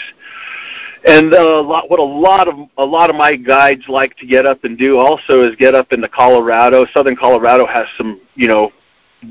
And 1.06 1.34
uh, 1.34 1.38
a 1.38 1.60
lot, 1.60 1.88
what 1.88 2.00
a 2.00 2.02
lot 2.02 2.48
of 2.48 2.68
a 2.78 2.84
lot 2.84 3.10
of 3.10 3.16
my 3.16 3.36
guides 3.36 3.84
like 3.88 4.16
to 4.16 4.26
get 4.26 4.44
up 4.44 4.64
and 4.64 4.76
do 4.76 4.98
also 4.98 5.42
is 5.42 5.54
get 5.56 5.74
up 5.74 5.92
into 5.92 6.08
Colorado. 6.08 6.84
Southern 6.92 7.14
Colorado 7.14 7.64
has 7.66 7.86
some, 7.96 8.20
you 8.34 8.48
know, 8.48 8.72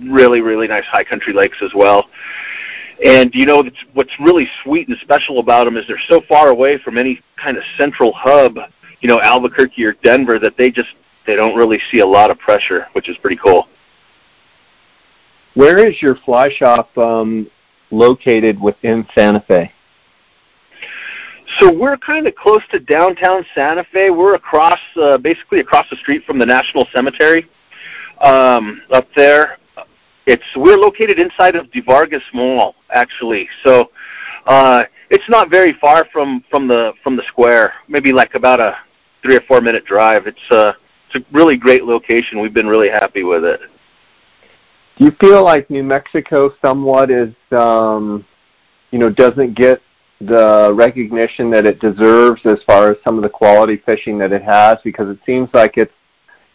really 0.09 0.41
really 0.41 0.67
nice 0.67 0.85
high 0.85 1.03
country 1.03 1.33
lakes 1.33 1.57
as 1.61 1.73
well. 1.73 2.09
And 3.03 3.33
you 3.35 3.45
know 3.45 3.63
what's 3.93 4.19
really 4.19 4.47
sweet 4.63 4.87
and 4.87 4.97
special 4.99 5.39
about 5.39 5.65
them 5.65 5.75
is 5.75 5.85
they're 5.87 5.99
so 6.07 6.21
far 6.29 6.49
away 6.49 6.77
from 6.77 6.97
any 6.97 7.21
kind 7.35 7.57
of 7.57 7.63
central 7.77 8.13
hub, 8.13 8.57
you 9.01 9.09
know, 9.09 9.19
Albuquerque 9.21 9.83
or 9.83 9.93
Denver, 10.01 10.39
that 10.39 10.55
they 10.57 10.71
just 10.71 10.89
they 11.27 11.35
don't 11.35 11.55
really 11.55 11.81
see 11.91 11.99
a 11.99 12.07
lot 12.07 12.31
of 12.31 12.39
pressure, 12.39 12.87
which 12.93 13.09
is 13.09 13.17
pretty 13.17 13.37
cool. 13.37 13.67
Where 15.55 15.87
is 15.87 16.01
your 16.01 16.15
fly 16.15 16.49
shop 16.49 16.95
um, 16.97 17.49
located 17.91 18.59
within 18.59 19.07
Santa 19.15 19.43
Fe? 19.47 19.71
So 21.59 21.71
we're 21.71 21.97
kind 21.97 22.27
of 22.27 22.35
close 22.35 22.61
to 22.71 22.79
downtown 22.79 23.45
Santa 23.53 23.85
Fe. 23.91 24.09
We're 24.09 24.35
across, 24.35 24.79
uh, 24.97 25.17
basically 25.17 25.59
across 25.59 25.89
the 25.89 25.95
street 25.97 26.23
from 26.25 26.39
the 26.39 26.45
National 26.45 26.87
Cemetery 26.93 27.47
um, 28.19 28.81
up 28.91 29.07
there. 29.15 29.57
It's 30.25 30.43
we're 30.55 30.77
located 30.77 31.19
inside 31.19 31.55
of 31.55 31.67
DeVargas 31.67 32.23
Mall, 32.33 32.75
actually. 32.89 33.47
So 33.63 33.91
uh, 34.47 34.85
it's 35.09 35.27
not 35.29 35.49
very 35.49 35.73
far 35.73 36.05
from 36.11 36.43
from 36.49 36.67
the 36.67 36.93
from 37.03 37.15
the 37.15 37.23
square. 37.27 37.73
Maybe 37.87 38.11
like 38.11 38.35
about 38.35 38.59
a 38.59 38.77
three 39.21 39.35
or 39.35 39.41
four 39.41 39.61
minute 39.61 39.85
drive. 39.85 40.27
It's 40.27 40.51
uh, 40.51 40.73
it's 41.07 41.15
a 41.15 41.35
really 41.35 41.57
great 41.57 41.83
location. 41.83 42.39
We've 42.41 42.53
been 42.53 42.67
really 42.67 42.89
happy 42.89 43.23
with 43.23 43.43
it. 43.45 43.59
Do 44.97 45.03
you 45.03 45.11
feel 45.19 45.43
like 45.43 45.69
New 45.69 45.83
Mexico 45.83 46.53
somewhat 46.61 47.11
is, 47.11 47.33
um, 47.51 48.25
you 48.91 48.99
know, 48.99 49.09
doesn't 49.09 49.53
get 49.53 49.81
the 50.21 50.71
recognition 50.73 51.51
that 51.51 51.65
it 51.65 51.81
deserves 51.81 52.41
as 52.45 52.59
far 52.65 52.91
as 52.91 52.97
some 53.03 53.17
of 53.17 53.23
the 53.23 53.29
quality 53.29 53.77
fishing 53.85 54.17
that 54.19 54.31
it 54.31 54.41
has? 54.41 54.77
Because 54.85 55.09
it 55.09 55.19
seems 55.25 55.49
like 55.53 55.77
it's, 55.77 55.91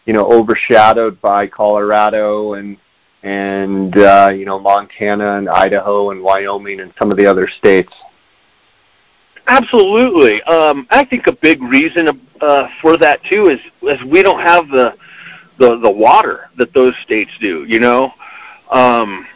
you 0.05 0.13
know, 0.13 0.25
overshadowed 0.25 1.21
by 1.21 1.45
Colorado 1.45 2.53
and 2.55 2.77
and 3.23 3.97
uh, 3.97 4.31
you 4.33 4.45
know 4.45 4.59
Montana 4.59 5.37
and 5.37 5.49
Idaho 5.49 6.11
and 6.11 6.21
Wyoming 6.21 6.79
and 6.79 6.93
some 6.97 7.11
of 7.11 7.17
the 7.17 7.25
other 7.25 7.47
states. 7.47 7.93
Absolutely. 9.47 10.41
Um, 10.43 10.87
I 10.91 11.03
think 11.03 11.27
a 11.27 11.33
big 11.33 11.61
reason 11.61 12.21
uh, 12.39 12.67
for 12.81 12.97
that 12.97 13.23
too 13.25 13.49
is 13.49 13.59
is 13.83 14.03
we 14.05 14.21
don't 14.21 14.41
have 14.41 14.69
the 14.69 14.95
the 15.57 15.77
the 15.79 15.91
water 15.91 16.49
that 16.57 16.73
those 16.73 16.95
states 17.03 17.31
do. 17.39 17.65
You 17.65 17.79
know, 17.79 18.13
um, 18.69 19.27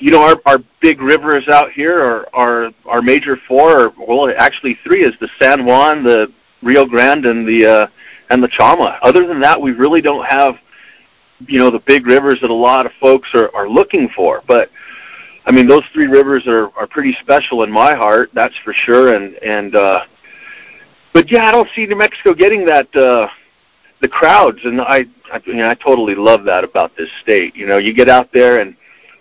you 0.00 0.10
know, 0.10 0.22
our, 0.22 0.40
our 0.46 0.58
big 0.80 1.00
rivers 1.00 1.46
out 1.48 1.70
here 1.72 2.00
are, 2.00 2.26
are 2.32 2.72
our 2.86 3.02
major 3.02 3.36
four, 3.46 3.86
or, 3.86 3.92
well, 3.98 4.34
actually 4.36 4.78
three 4.82 5.04
is 5.04 5.14
the 5.20 5.28
San 5.38 5.66
Juan, 5.66 6.02
the 6.02 6.32
Rio 6.62 6.86
Grande, 6.86 7.26
and 7.26 7.46
the 7.46 7.66
uh, 7.66 7.86
and 8.30 8.42
the 8.42 8.48
Chama. 8.48 8.98
Other 9.02 9.26
than 9.26 9.40
that, 9.40 9.60
we 9.60 9.72
really 9.72 10.00
don't 10.00 10.24
have, 10.24 10.56
you 11.46 11.58
know, 11.58 11.70
the 11.70 11.80
big 11.80 12.06
rivers 12.06 12.40
that 12.40 12.50
a 12.50 12.54
lot 12.54 12.86
of 12.86 12.92
folks 13.00 13.28
are, 13.34 13.54
are 13.54 13.68
looking 13.68 14.08
for. 14.10 14.42
But 14.46 14.70
I 15.46 15.52
mean, 15.52 15.66
those 15.66 15.84
three 15.92 16.06
rivers 16.06 16.46
are, 16.46 16.70
are 16.76 16.86
pretty 16.86 17.16
special 17.20 17.62
in 17.62 17.70
my 17.70 17.94
heart, 17.94 18.30
that's 18.34 18.56
for 18.64 18.72
sure. 18.72 19.14
And 19.14 19.34
and 19.36 19.74
uh, 19.74 20.04
but 21.12 21.30
yeah, 21.30 21.46
I 21.46 21.50
don't 21.50 21.68
see 21.74 21.86
New 21.86 21.96
Mexico 21.96 22.34
getting 22.34 22.64
that 22.66 22.94
uh, 22.94 23.28
the 24.00 24.08
crowds, 24.08 24.60
and 24.64 24.80
I 24.80 25.06
I, 25.32 25.40
you 25.46 25.64
I 25.64 25.74
totally 25.74 26.14
love 26.14 26.44
that 26.44 26.64
about 26.64 26.96
this 26.96 27.10
state. 27.22 27.56
You 27.56 27.66
know, 27.66 27.78
you 27.78 27.92
get 27.92 28.08
out 28.08 28.32
there 28.32 28.60
and 28.60 28.76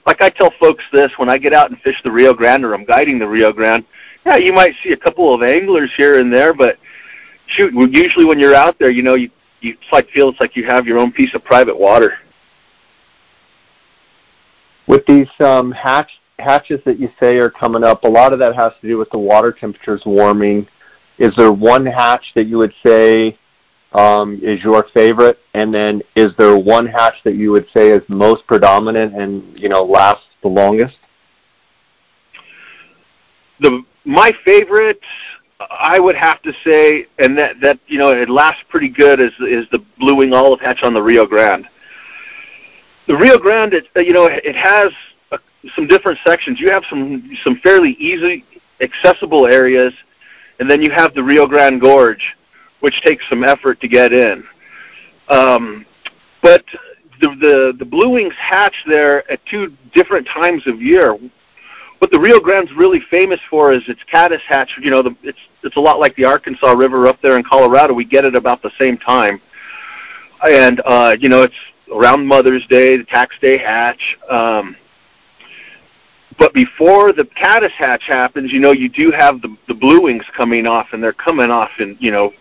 like 0.05 0.21
I 0.21 0.29
tell 0.29 0.51
folks 0.59 0.83
this 0.91 1.11
when 1.17 1.29
I 1.29 1.38
get 1.38 1.53
out 1.53 1.69
and 1.69 1.79
fish 1.81 2.01
the 2.03 2.11
Rio 2.11 2.33
Grande 2.33 2.65
or 2.65 2.73
I'm 2.73 2.85
guiding 2.85 3.19
the 3.19 3.27
Rio 3.27 3.53
Grande. 3.53 3.85
Yeah, 4.25 4.38
you 4.38 4.53
might 4.53 4.73
see 4.83 4.91
a 4.91 4.97
couple 4.97 5.33
of 5.33 5.43
anglers 5.43 5.91
here 5.95 6.19
and 6.19 6.33
there, 6.33 6.53
but 6.53 6.77
shoot, 7.47 7.73
usually 7.91 8.25
when 8.25 8.39
you're 8.39 8.55
out 8.55 8.77
there, 8.79 8.89
you 8.89 9.03
know, 9.03 9.15
you 9.15 9.29
you 9.62 9.74
it's 9.74 9.92
like 9.92 10.10
feel 10.10 10.30
it's 10.30 10.39
like 10.39 10.56
you 10.56 10.66
have 10.66 10.88
your 10.88 11.00
own 11.00 11.12
piece 11.12 11.34
of 11.34 11.44
private 11.44 11.78
water. 11.78 12.18
With 14.88 15.06
these 15.06 15.30
um, 15.39 15.72
hatch 15.72 16.12
hatches 16.39 16.80
that 16.86 17.00
you 17.00 17.10
say 17.20 17.38
are 17.38 17.50
coming 17.50 17.84
up, 17.84 18.04
a 18.04 18.08
lot 18.08 18.34
of 18.34 18.39
that 18.39 18.56
has 18.56 18.74
to 18.82 18.88
do 18.88 18.98
with 18.98 19.10
the 19.12 19.18
water 19.18 19.51
temperatures 19.51 20.04
warming. 20.06 20.68
Is 21.18 21.36
there 21.36 21.51
one 21.51 21.86
hatch 21.86 22.32
that 22.36 22.48
you 22.48 22.58
would 22.58 22.74
say 22.86 23.38
um, 23.94 24.39
is 24.42 24.63
your 24.63 24.88
favorite? 24.94 25.39
And 25.54 25.74
then 25.74 26.01
is 26.16 26.32
there 26.38 26.58
one 26.58 26.86
hatch 26.86 27.16
that 27.24 27.36
you 27.36 27.51
would 27.51 27.68
say 27.75 27.89
is 27.89 28.01
most 28.08 28.46
predominant 28.48 29.16
and 29.16 29.58
you 29.60 29.70
know 29.70 29.84
lasts 29.84 30.25
the 30.42 30.48
longest? 30.48 30.98
The 33.60 33.84
my 34.06 34.32
favorite, 34.46 35.01
I 35.60 36.00
would 36.00 36.16
have 36.16 36.42
to 36.44 36.54
say, 36.63 37.08
and 37.18 37.38
that 37.38 37.60
that 37.62 37.80
you 37.88 37.98
know 37.98 38.12
it 38.12 38.30
lasts 38.30 38.63
pretty 38.70 38.89
good 38.89 39.20
is 39.20 39.34
is 39.39 39.68
the 39.72 39.84
blue 40.00 40.16
wing 40.16 40.34
olive 40.34 40.62
hatch 40.62 40.84
on 40.84 40.94
the 40.94 41.01
Rio 41.01 41.25
Grande. 41.25 41.68
The 43.08 43.18
Rio 43.18 43.38
Grande, 43.38 43.74
it, 43.74 43.88
you 43.96 44.13
know, 44.13 44.28
it 44.28 44.56
has 44.56 44.92
a, 45.32 45.39
some 45.75 45.88
different 45.88 46.20
sections. 46.25 46.60
You 46.60 46.72
have 46.72 46.84
some 46.89 47.32
some 47.44 47.58
fairly 47.58 47.92
easy 47.94 48.46
accessible 48.82 49.48
areas, 49.48 49.94
and 50.60 50.70
then 50.70 50.82
you 50.82 50.92
have 50.92 51.13
the 51.13 51.24
Rio 51.24 51.46
Grande 51.46 51.82
Gorge 51.82 52.36
which 52.80 53.01
takes 53.01 53.28
some 53.30 53.44
effort 53.44 53.80
to 53.82 53.88
get 53.88 54.13
in. 54.13 54.44
Um, 55.28 55.86
but 56.42 56.63
the, 57.22 57.28
the, 57.42 57.74
the 57.78 57.86
blue 57.86 58.12
wings 58.12 58.34
hatch 58.38 58.75
there 58.88 59.30
at 59.32 59.46
two 59.46 59.75
different 59.94 60.28
times 60.28 60.66
of 60.68 60.82
year. 60.82 61.18
What 62.00 62.12
the 62.12 62.20
Rio 62.20 62.39
Grande's 62.39 62.72
really 62.74 63.01
famous 63.12 63.39
for 63.50 63.74
is 63.74 63.84
its 63.88 64.01
caddis 64.03 64.41
hatch. 64.48 64.72
You 64.82 64.89
know, 64.89 65.01
the, 65.01 65.15
it's 65.22 65.39
it's 65.63 65.75
a 65.75 65.79
lot 65.79 66.00
like 66.00 66.15
the 66.15 66.25
Arkansas 66.25 66.72
River 66.72 67.08
up 67.08 67.22
there 67.22 67.38
in 67.38 67.44
Colorado. 67.44 67.94
We 67.94 68.06
get 68.06 68.25
it 68.25 68.36
about 68.36 68.62
the 68.62 68.72
same 68.79 68.98
time, 68.98 69.41
and 70.50 70.82
uh, 70.86 71.18
you 71.20 71.27
know, 71.27 71.44
it's 71.44 71.56
around 71.94 72.25
Mother's 72.25 72.65
Day, 72.68 72.96
the 72.98 73.03
tax 73.03 73.36
day 73.41 73.58
hatch. 73.58 74.18
Um, 74.29 74.77
but 76.38 76.53
before 76.53 77.12
the 77.12 77.25
caddis 77.25 77.74
hatch 77.77 78.03
happens, 78.08 78.53
you 78.53 78.62
know, 78.62 78.72
you 78.72 78.88
do 78.88 79.12
have 79.12 79.41
the 79.41 79.56
the 79.68 79.74
blue 79.74 80.03
wings 80.03 80.25
coming 80.36 80.65
off, 80.65 80.88
and 80.94 81.03
they're 81.03 81.12
coming 81.12 81.51
off 81.51 81.72
in 81.79 81.98
you 82.00 82.12
know 82.12 82.32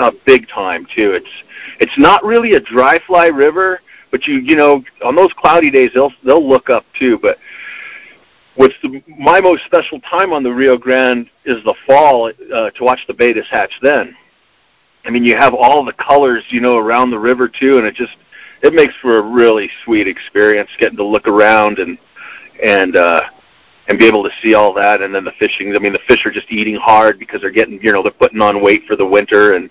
uh, 0.00 0.10
big 0.26 0.48
time 0.48 0.84
too. 0.94 1.12
It's 1.12 1.30
it's 1.78 1.96
not 1.96 2.24
really 2.24 2.54
a 2.54 2.60
dry 2.60 2.98
fly 3.06 3.26
river, 3.26 3.82
but 4.10 4.26
you 4.26 4.38
you 4.38 4.56
know 4.56 4.82
on 5.04 5.14
those 5.14 5.32
cloudy 5.34 5.70
days 5.70 5.90
they'll 5.94 6.12
they'll 6.24 6.46
look 6.46 6.70
up 6.70 6.84
too. 6.98 7.18
But 7.18 7.38
what's 8.56 8.74
the, 8.82 9.02
my 9.18 9.40
most 9.40 9.64
special 9.64 10.00
time 10.00 10.32
on 10.32 10.42
the 10.42 10.52
Rio 10.52 10.76
Grande 10.76 11.28
is 11.44 11.62
the 11.64 11.74
fall 11.86 12.28
uh, 12.28 12.70
to 12.70 12.84
watch 12.84 13.00
the 13.06 13.14
Baetis 13.14 13.46
hatch. 13.46 13.72
Then, 13.82 14.16
I 15.04 15.10
mean 15.10 15.24
you 15.24 15.36
have 15.36 15.54
all 15.54 15.84
the 15.84 15.92
colors 15.94 16.44
you 16.48 16.60
know 16.60 16.78
around 16.78 17.10
the 17.10 17.18
river 17.18 17.48
too, 17.48 17.78
and 17.78 17.86
it 17.86 17.94
just 17.94 18.16
it 18.62 18.74
makes 18.74 18.94
for 19.00 19.18
a 19.18 19.22
really 19.22 19.70
sweet 19.84 20.06
experience 20.06 20.70
getting 20.78 20.98
to 20.98 21.04
look 21.04 21.26
around 21.26 21.78
and 21.78 21.98
and 22.62 22.96
uh, 22.96 23.22
and 23.88 23.98
be 23.98 24.06
able 24.06 24.22
to 24.22 24.30
see 24.42 24.54
all 24.54 24.72
that. 24.74 25.02
And 25.02 25.14
then 25.14 25.24
the 25.24 25.32
fishing. 25.38 25.74
I 25.74 25.78
mean, 25.78 25.92
the 25.92 26.00
fish 26.06 26.24
are 26.26 26.30
just 26.30 26.50
eating 26.50 26.76
hard 26.76 27.18
because 27.18 27.40
they're 27.40 27.50
getting 27.50 27.80
you 27.82 27.92
know 27.92 28.02
they're 28.02 28.12
putting 28.12 28.40
on 28.40 28.62
weight 28.62 28.84
for 28.86 28.96
the 28.96 29.06
winter, 29.06 29.54
and 29.54 29.70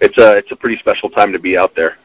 it's 0.00 0.18
a 0.18 0.36
it's 0.36 0.52
a 0.52 0.56
pretty 0.56 0.78
special 0.78 1.10
time 1.10 1.32
to 1.32 1.38
be 1.38 1.56
out 1.56 1.74
there. 1.74 1.98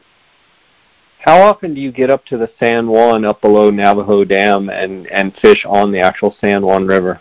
How 1.20 1.42
often 1.42 1.74
do 1.74 1.80
you 1.80 1.92
get 1.92 2.08
up 2.08 2.24
to 2.26 2.38
the 2.38 2.50
San 2.58 2.88
Juan 2.88 3.26
up 3.26 3.42
below 3.42 3.70
Navajo 3.70 4.24
Dam 4.24 4.70
and 4.70 5.06
and 5.08 5.34
fish 5.36 5.64
on 5.66 5.92
the 5.92 6.00
actual 6.00 6.34
San 6.40 6.64
Juan 6.64 6.86
River? 6.86 7.20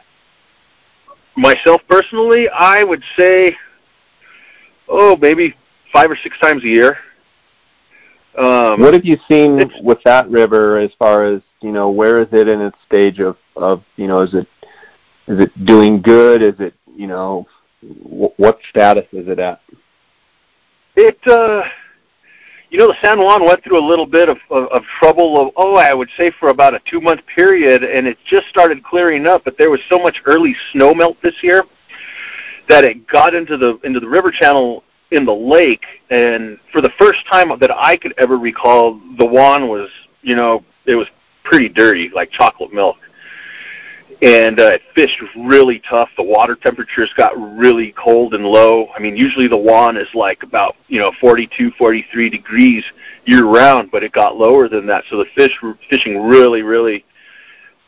Myself 1.35 1.81
personally, 1.87 2.47
I 2.49 2.83
would 2.83 3.03
say, 3.17 3.55
oh, 4.87 5.17
maybe 5.17 5.55
five 5.91 6.09
or 6.09 6.15
six 6.15 6.37
times 6.39 6.63
a 6.63 6.67
year. 6.67 6.97
Um, 8.37 8.79
what 8.79 8.93
have 8.93 9.05
you 9.05 9.17
seen 9.27 9.61
with 9.81 10.01
that 10.05 10.29
river 10.29 10.77
as 10.77 10.91
far 10.97 11.25
as 11.25 11.41
you 11.61 11.73
know? 11.73 11.89
Where 11.89 12.21
is 12.21 12.27
it 12.31 12.47
in 12.47 12.61
its 12.61 12.77
stage 12.85 13.19
of 13.19 13.37
of 13.57 13.83
you 13.97 14.07
know? 14.07 14.21
Is 14.21 14.33
it 14.33 14.47
is 15.27 15.41
it 15.41 15.65
doing 15.65 16.01
good? 16.01 16.41
Is 16.41 16.59
it 16.59 16.73
you 16.95 17.07
know? 17.07 17.47
W- 17.81 18.31
what 18.37 18.59
status 18.69 19.07
is 19.11 19.27
it 19.27 19.39
at? 19.39 19.61
It 20.95 21.19
uh, 21.27 21.63
you 22.69 22.77
know, 22.77 22.87
the 22.87 22.97
San 23.01 23.19
Juan 23.19 23.45
went 23.45 23.63
through 23.63 23.79
a 23.79 23.85
little 23.85 24.05
bit 24.05 24.29
of, 24.29 24.37
of, 24.49 24.67
of 24.67 24.83
trouble. 24.99 25.41
Of, 25.41 25.53
oh, 25.55 25.75
I 25.75 25.93
would 25.93 26.09
say 26.17 26.31
for 26.39 26.49
about 26.49 26.73
a 26.73 26.79
two 26.89 27.01
month 27.01 27.21
period, 27.35 27.83
and 27.83 28.07
it 28.07 28.17
just 28.25 28.47
started 28.47 28.83
clearing 28.83 29.25
up. 29.25 29.43
But 29.43 29.57
there 29.57 29.69
was 29.69 29.79
so 29.89 29.97
much 29.97 30.21
early 30.25 30.55
snow 30.71 30.93
melt 30.93 31.17
this 31.21 31.35
year 31.41 31.63
that 32.67 32.83
it 32.83 33.07
got 33.07 33.33
into 33.33 33.57
the 33.57 33.79
into 33.83 33.99
the 33.99 34.07
river 34.07 34.31
channel 34.31 34.83
in 35.11 35.25
the 35.25 35.33
lake, 35.33 35.85
and 36.11 36.59
for 36.71 36.81
the 36.81 36.91
first 36.99 37.25
time 37.27 37.51
that 37.59 37.71
I 37.75 37.97
could 37.97 38.13
ever 38.19 38.37
recall, 38.37 39.01
the 39.17 39.25
Juan 39.25 39.67
was, 39.67 39.89
you 40.21 40.35
know, 40.35 40.63
it 40.85 40.93
was 40.93 41.07
pretty 41.43 41.67
dirty, 41.67 42.09
like 42.09 42.29
chocolate 42.29 42.71
milk 42.71 42.97
and 44.21 44.59
uh, 44.59 44.73
it 44.73 44.81
fished 44.93 45.21
really 45.37 45.81
tough. 45.89 46.09
The 46.17 46.23
water 46.23 46.55
temperatures 46.55 47.11
got 47.15 47.39
really 47.57 47.93
cold 47.93 48.33
and 48.33 48.43
low. 48.43 48.89
I 48.95 48.99
mean, 48.99 49.15
usually 49.15 49.47
the 49.47 49.57
Juan 49.57 49.95
is 49.95 50.07
like 50.13 50.43
about 50.43 50.75
you 50.87 50.99
know 50.99 51.11
42, 51.21 51.71
43 51.77 52.29
degrees 52.29 52.83
year 53.25 53.45
round, 53.45 53.91
but 53.91 54.03
it 54.03 54.11
got 54.11 54.35
lower 54.35 54.67
than 54.67 54.85
that. 54.87 55.05
So 55.09 55.17
the 55.17 55.25
fish 55.35 55.53
were 55.63 55.77
fishing 55.89 56.21
really, 56.23 56.63
really, 56.63 57.05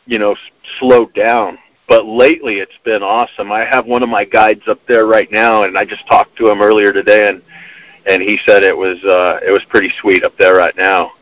you 0.06 0.18
know, 0.18 0.34
slowed 0.78 1.12
down. 1.14 1.58
But 1.86 2.06
lately, 2.06 2.60
it's 2.60 2.78
been 2.84 3.02
awesome. 3.02 3.52
I 3.52 3.66
have 3.66 3.84
one 3.84 4.02
of 4.02 4.08
my 4.08 4.24
guides 4.24 4.66
up 4.68 4.80
there 4.86 5.04
right 5.04 5.30
now, 5.30 5.64
and 5.64 5.76
I 5.76 5.84
just 5.84 6.06
talked 6.06 6.36
to 6.36 6.48
him 6.48 6.62
earlier 6.62 6.92
today, 6.92 7.28
and 7.28 7.42
and 8.06 8.22
he 8.22 8.38
said 8.46 8.62
it 8.62 8.76
was 8.76 9.02
uh, 9.04 9.40
it 9.46 9.50
was 9.50 9.62
pretty 9.68 9.92
sweet 10.00 10.24
up 10.24 10.36
there 10.38 10.54
right 10.54 10.76
now. 10.76 11.12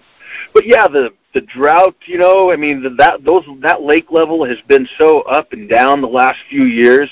But 0.54 0.66
yeah, 0.66 0.86
the 0.86 1.12
the 1.32 1.40
drought, 1.42 1.94
you 2.06 2.18
know, 2.18 2.50
I 2.50 2.56
mean 2.56 2.82
the, 2.82 2.90
that 2.90 3.24
those 3.24 3.44
that 3.60 3.82
lake 3.82 4.10
level 4.10 4.44
has 4.44 4.58
been 4.66 4.88
so 4.98 5.22
up 5.22 5.52
and 5.52 5.68
down 5.68 6.00
the 6.00 6.08
last 6.08 6.38
few 6.48 6.64
years. 6.64 7.08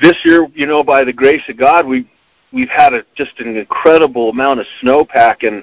This 0.00 0.16
year, 0.24 0.48
you 0.54 0.66
know, 0.66 0.82
by 0.82 1.04
the 1.04 1.12
grace 1.12 1.42
of 1.48 1.56
God, 1.56 1.86
we 1.86 2.10
we've 2.52 2.68
had 2.68 2.94
a, 2.94 3.04
just 3.14 3.38
an 3.38 3.56
incredible 3.56 4.30
amount 4.30 4.60
of 4.60 4.66
snowpack, 4.82 5.46
and 5.46 5.62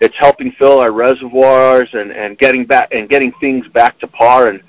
it's 0.00 0.16
helping 0.18 0.52
fill 0.52 0.80
our 0.80 0.92
reservoirs 0.92 1.88
and 1.94 2.12
and 2.12 2.36
getting 2.38 2.66
back 2.66 2.88
and 2.92 3.08
getting 3.08 3.32
things 3.40 3.66
back 3.68 3.98
to 4.00 4.06
par. 4.06 4.48
And 4.48 4.62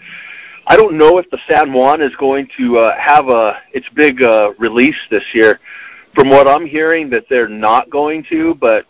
I 0.67 0.77
don't 0.77 0.97
know 0.97 1.17
if 1.17 1.29
the 1.31 1.39
San 1.47 1.73
Juan 1.73 2.01
is 2.01 2.15
going 2.15 2.49
to 2.57 2.77
uh, 2.77 2.97
have 2.97 3.27
a 3.27 3.61
its 3.73 3.87
big 3.95 4.23
uh, 4.23 4.53
release 4.57 4.97
this 5.09 5.23
year. 5.33 5.59
From 6.15 6.29
what 6.29 6.47
I'm 6.47 6.65
hearing, 6.65 7.09
that 7.11 7.25
they're 7.29 7.47
not 7.47 7.89
going 7.89 8.25
to, 8.29 8.55
but 8.55 8.85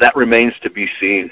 that 0.00 0.14
remains 0.14 0.54
to 0.62 0.70
be 0.70 0.88
seen 1.00 1.30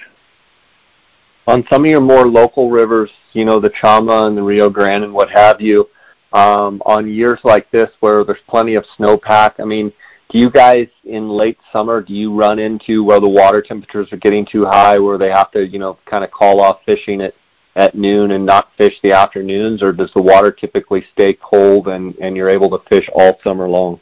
on 1.47 1.65
some 1.71 1.85
of 1.85 1.91
your 1.91 2.01
more 2.01 2.27
local 2.27 2.71
rivers, 2.71 3.11
you 3.33 3.45
know, 3.45 3.59
the 3.59 3.71
Chama 3.71 4.27
and 4.27 4.37
the 4.37 4.43
Rio 4.43 4.71
Grande 4.71 5.05
and 5.05 5.15
what 5.15 5.31
have 5.31 5.61
you, 5.61 5.89
um, 6.33 6.81
on 6.87 7.09
years 7.09 7.41
like 7.45 7.71
this 7.71 7.91
where 8.01 8.25
there's 8.25 8.39
plenty 8.49 8.75
of 8.75 8.85
snowpack, 8.99 9.55
I 9.59 9.65
mean, 9.65 9.93
do 10.31 10.39
you 10.39 10.51
guys 10.51 10.89
in 11.05 11.29
late 11.29 11.59
summer, 11.73 12.01
do 12.01 12.15
you 12.15 12.35
run 12.35 12.59
into 12.59 13.05
where 13.05 13.21
the 13.21 13.29
water 13.29 13.61
temperatures 13.61 14.11
are 14.13 14.19
getting 14.19 14.47
too 14.47 14.65
high 14.65 14.99
where 14.99 15.19
they 15.19 15.31
have 15.31 15.51
to, 15.53 15.67
you 15.67 15.79
know, 15.79 15.99
kind 16.07 16.25
of 16.25 16.31
call 16.31 16.61
off 16.61 16.81
fishing 16.87 17.21
at, 17.21 17.35
at 17.77 17.95
noon 17.95 18.31
and 18.31 18.47
not 18.47 18.71
fish 18.79 18.95
the 19.03 19.13
afternoons, 19.13 19.83
or 19.83 19.93
does 19.93 20.11
the 20.15 20.23
water 20.23 20.51
typically 20.51 21.05
stay 21.13 21.35
cold 21.35 21.89
and, 21.89 22.15
and 22.17 22.37
you're 22.37 22.49
able 22.49 22.71
to 22.71 22.89
fish 22.89 23.09
all 23.15 23.39
summer 23.45 23.69
long? 23.69 24.01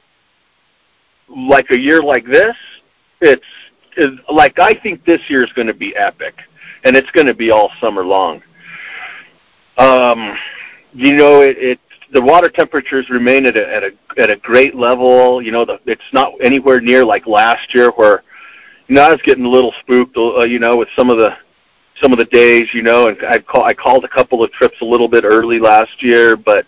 Like 1.29 1.71
a 1.71 1.79
year 1.79 2.03
like 2.03 2.27
this, 2.27 2.57
it's, 3.21 3.43
it's 3.97 4.21
like 4.31 4.59
I 4.61 4.75
think 4.75 5.05
this 5.05 5.21
year 5.29 5.43
is 5.43 5.53
going 5.53 5.67
to 5.67 5.75
be 5.75 5.97
epic 5.97 6.35
and 6.85 6.97
it's 6.97 7.11
going 7.11 7.27
to 7.27 7.35
be 7.35 7.51
all 7.51 7.71
summer 7.81 8.05
long. 8.05 8.43
Um, 9.79 10.37
you 10.93 11.15
know, 11.15 11.43
it, 11.43 11.57
it 11.59 11.81
the 12.13 12.21
water 12.21 12.49
temperatures 12.49 13.09
remain 13.09 13.47
at 13.47 13.57
a 13.57 13.75
at 13.75 13.85
a 13.85 13.93
at 14.19 14.31
a 14.31 14.37
great 14.37 14.75
level. 14.75 15.41
You 15.41 15.53
know, 15.53 15.65
the, 15.65 15.81
it's 15.87 16.03
not 16.13 16.33
anywhere 16.41 16.81
near 16.81 17.05
like 17.05 17.27
last 17.27 17.75
year 17.75 17.91
where 17.91 18.23
you 18.89 18.97
know 18.97 19.03
I 19.03 19.11
was 19.11 19.23
getting 19.23 19.45
a 19.45 19.49
little 19.49 19.73
spooked. 19.81 20.17
Uh, 20.17 20.45
you 20.45 20.59
know, 20.59 20.77
with 20.77 20.89
some 20.97 21.11
of 21.11 21.19
the 21.19 21.37
some 22.03 22.13
of 22.13 22.19
the 22.19 22.25
days. 22.27 22.69
You 22.73 22.83
know, 22.83 23.09
and 23.09 23.19
I 23.25 23.39
call 23.39 23.65
I 23.65 23.75
called 23.75 24.05
a 24.05 24.09
couple 24.09 24.43
of 24.43 24.51
trips 24.53 24.81
a 24.81 24.85
little 24.85 25.09
bit 25.09 25.25
early 25.25 25.59
last 25.59 26.03
year, 26.03 26.37
but 26.37 26.67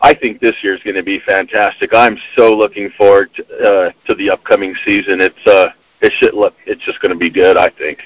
I 0.00 0.14
think 0.14 0.40
this 0.40 0.54
year 0.62 0.74
is 0.74 0.82
going 0.82 0.96
to 0.96 1.02
be 1.02 1.20
fantastic. 1.20 1.92
I'm 1.94 2.18
so 2.36 2.56
looking 2.56 2.90
forward 2.90 3.34
to, 3.34 3.42
uh, 3.58 3.92
to 4.06 4.14
the 4.14 4.30
upcoming 4.30 4.74
season. 4.84 5.20
It's 5.20 5.46
uh, 5.46 5.70
it 6.00 6.12
should 6.18 6.34
look 6.34 6.54
it's 6.66 6.84
just 6.84 7.00
going 7.00 7.12
to 7.12 7.18
be 7.18 7.30
good. 7.30 7.56
I 7.56 7.70
think. 7.70 8.00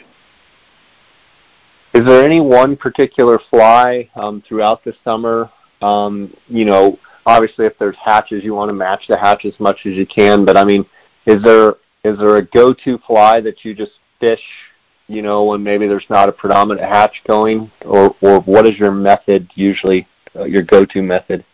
Is 1.94 2.06
there 2.06 2.24
any 2.24 2.40
one 2.40 2.76
particular 2.76 3.38
fly 3.50 4.08
um, 4.14 4.42
throughout 4.46 4.82
the 4.82 4.94
summer? 5.04 5.50
Um, 5.82 6.34
you 6.48 6.64
know, 6.64 6.98
obviously, 7.26 7.66
if 7.66 7.78
there's 7.78 7.96
hatches, 8.02 8.42
you 8.42 8.54
want 8.54 8.70
to 8.70 8.74
match 8.74 9.04
the 9.08 9.16
hatch 9.18 9.44
as 9.44 9.58
much 9.60 9.80
as 9.84 9.94
you 9.94 10.06
can. 10.06 10.44
But 10.44 10.56
I 10.56 10.64
mean, 10.64 10.86
is 11.26 11.42
there 11.42 11.76
is 12.04 12.18
there 12.18 12.36
a 12.36 12.46
go-to 12.46 12.98
fly 13.06 13.40
that 13.42 13.64
you 13.64 13.74
just 13.74 13.92
fish? 14.20 14.42
You 15.06 15.20
know, 15.20 15.44
when 15.44 15.62
maybe 15.62 15.86
there's 15.86 16.06
not 16.08 16.28
a 16.30 16.32
predominant 16.32 16.86
hatch 16.86 17.22
going, 17.26 17.70
or 17.84 18.16
or 18.22 18.40
what 18.40 18.66
is 18.66 18.78
your 18.78 18.92
method 18.92 19.50
usually? 19.54 20.08
Uh, 20.34 20.44
your 20.44 20.62
go-to 20.62 21.02
method? 21.02 21.44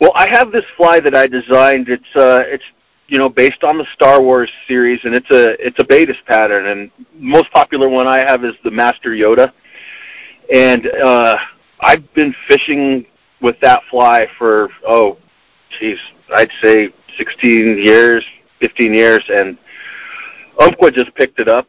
Well, 0.00 0.12
I 0.14 0.28
have 0.28 0.52
this 0.52 0.64
fly 0.76 1.00
that 1.00 1.14
I 1.14 1.26
designed. 1.26 1.88
It's 1.88 2.14
uh, 2.14 2.42
it's 2.46 2.64
you 3.10 3.18
know, 3.18 3.28
based 3.28 3.64
on 3.64 3.76
the 3.76 3.86
Star 3.92 4.22
Wars 4.22 4.50
series, 4.68 5.00
and 5.04 5.16
it's 5.16 5.30
a 5.32 5.66
it's 5.66 5.78
a 5.80 5.84
Baetis 5.84 6.24
pattern. 6.26 6.66
And 6.66 6.90
most 7.12 7.50
popular 7.50 7.88
one 7.88 8.06
I 8.06 8.18
have 8.18 8.44
is 8.44 8.54
the 8.62 8.70
Master 8.70 9.10
Yoda, 9.10 9.52
and 10.54 10.86
uh, 10.86 11.36
I've 11.80 12.14
been 12.14 12.32
fishing 12.46 13.04
with 13.42 13.58
that 13.60 13.82
fly 13.90 14.28
for 14.38 14.68
oh, 14.86 15.18
geez, 15.80 15.98
I'd 16.36 16.52
say 16.62 16.94
16 17.18 17.78
years, 17.78 18.24
15 18.60 18.94
years, 18.94 19.24
and 19.28 19.58
Umpqua 20.60 20.92
just 20.92 21.12
picked 21.16 21.40
it 21.40 21.48
up. 21.48 21.68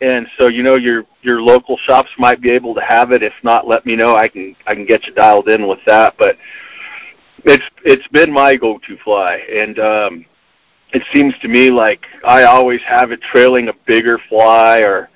And 0.00 0.26
so 0.38 0.48
you 0.48 0.62
know 0.62 0.76
your 0.76 1.04
your 1.20 1.42
local 1.42 1.76
shops 1.76 2.08
might 2.18 2.40
be 2.40 2.48
able 2.48 2.74
to 2.74 2.80
have 2.80 3.12
it. 3.12 3.22
If 3.22 3.34
not, 3.42 3.68
let 3.68 3.84
me 3.84 3.96
know. 3.96 4.16
I 4.16 4.28
can 4.28 4.56
I 4.66 4.74
can 4.74 4.86
get 4.86 5.06
you 5.06 5.12
dialed 5.12 5.50
in 5.50 5.68
with 5.68 5.80
that. 5.86 6.16
But 6.18 6.38
it's 7.44 7.64
it's 7.84 8.08
been 8.08 8.32
my 8.32 8.56
go-to 8.56 8.96
fly, 9.04 9.42
and 9.52 9.78
um, 9.78 10.26
it 10.94 11.02
seems 11.12 11.36
to 11.40 11.48
me 11.48 11.70
like 11.70 12.06
I 12.24 12.44
always 12.44 12.80
have 12.82 13.10
it 13.10 13.20
trailing 13.20 13.68
a 13.68 13.74
bigger 13.86 14.18
fly 14.28 14.78
or 14.78 15.10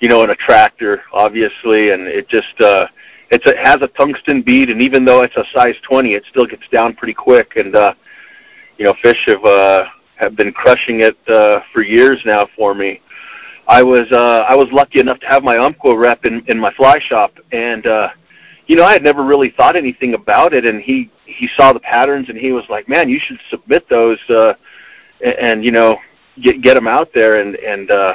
you 0.00 0.08
know 0.08 0.22
an 0.22 0.30
attractor 0.30 1.02
obviously 1.12 1.90
and 1.90 2.02
it 2.08 2.28
just 2.28 2.60
uh 2.60 2.88
it's 3.30 3.46
a, 3.46 3.50
it 3.50 3.58
has 3.58 3.80
a 3.80 3.88
tungsten 3.88 4.42
bead 4.42 4.70
and 4.70 4.82
even 4.82 5.04
though 5.04 5.22
it's 5.22 5.36
a 5.36 5.44
size 5.54 5.76
20 5.88 6.14
it 6.14 6.24
still 6.28 6.46
gets 6.46 6.66
down 6.68 6.94
pretty 6.94 7.14
quick 7.14 7.56
and 7.56 7.76
uh 7.76 7.94
you 8.76 8.84
know 8.84 8.94
fish 9.02 9.24
have 9.26 9.44
uh 9.44 9.86
have 10.16 10.34
been 10.36 10.52
crushing 10.52 11.00
it 11.00 11.16
uh 11.28 11.60
for 11.72 11.82
years 11.82 12.20
now 12.26 12.46
for 12.56 12.74
me. 12.74 13.00
I 13.68 13.82
was 13.82 14.10
uh 14.10 14.44
I 14.48 14.56
was 14.56 14.68
lucky 14.72 14.98
enough 14.98 15.20
to 15.20 15.26
have 15.28 15.44
my 15.44 15.58
Umpqua 15.58 15.96
rep 15.96 16.24
in 16.24 16.44
in 16.48 16.58
my 16.58 16.72
fly 16.74 16.98
shop 16.98 17.38
and 17.52 17.86
uh 17.86 18.08
you 18.66 18.74
know 18.74 18.84
I 18.84 18.92
had 18.92 19.04
never 19.04 19.22
really 19.22 19.50
thought 19.50 19.76
anything 19.76 20.14
about 20.14 20.54
it 20.54 20.66
and 20.66 20.82
he 20.82 21.08
he 21.24 21.48
saw 21.56 21.72
the 21.72 21.80
patterns 21.80 22.28
and 22.30 22.36
he 22.36 22.50
was 22.50 22.64
like 22.68 22.88
man 22.88 23.08
you 23.08 23.20
should 23.20 23.38
submit 23.48 23.88
those 23.88 24.18
uh 24.28 24.54
and, 25.24 25.38
and 25.38 25.64
you 25.64 25.70
know 25.70 25.98
get 26.40 26.62
get 26.62 26.74
them 26.74 26.86
out 26.86 27.10
there 27.14 27.40
and 27.40 27.56
and 27.56 27.90
uh 27.90 28.14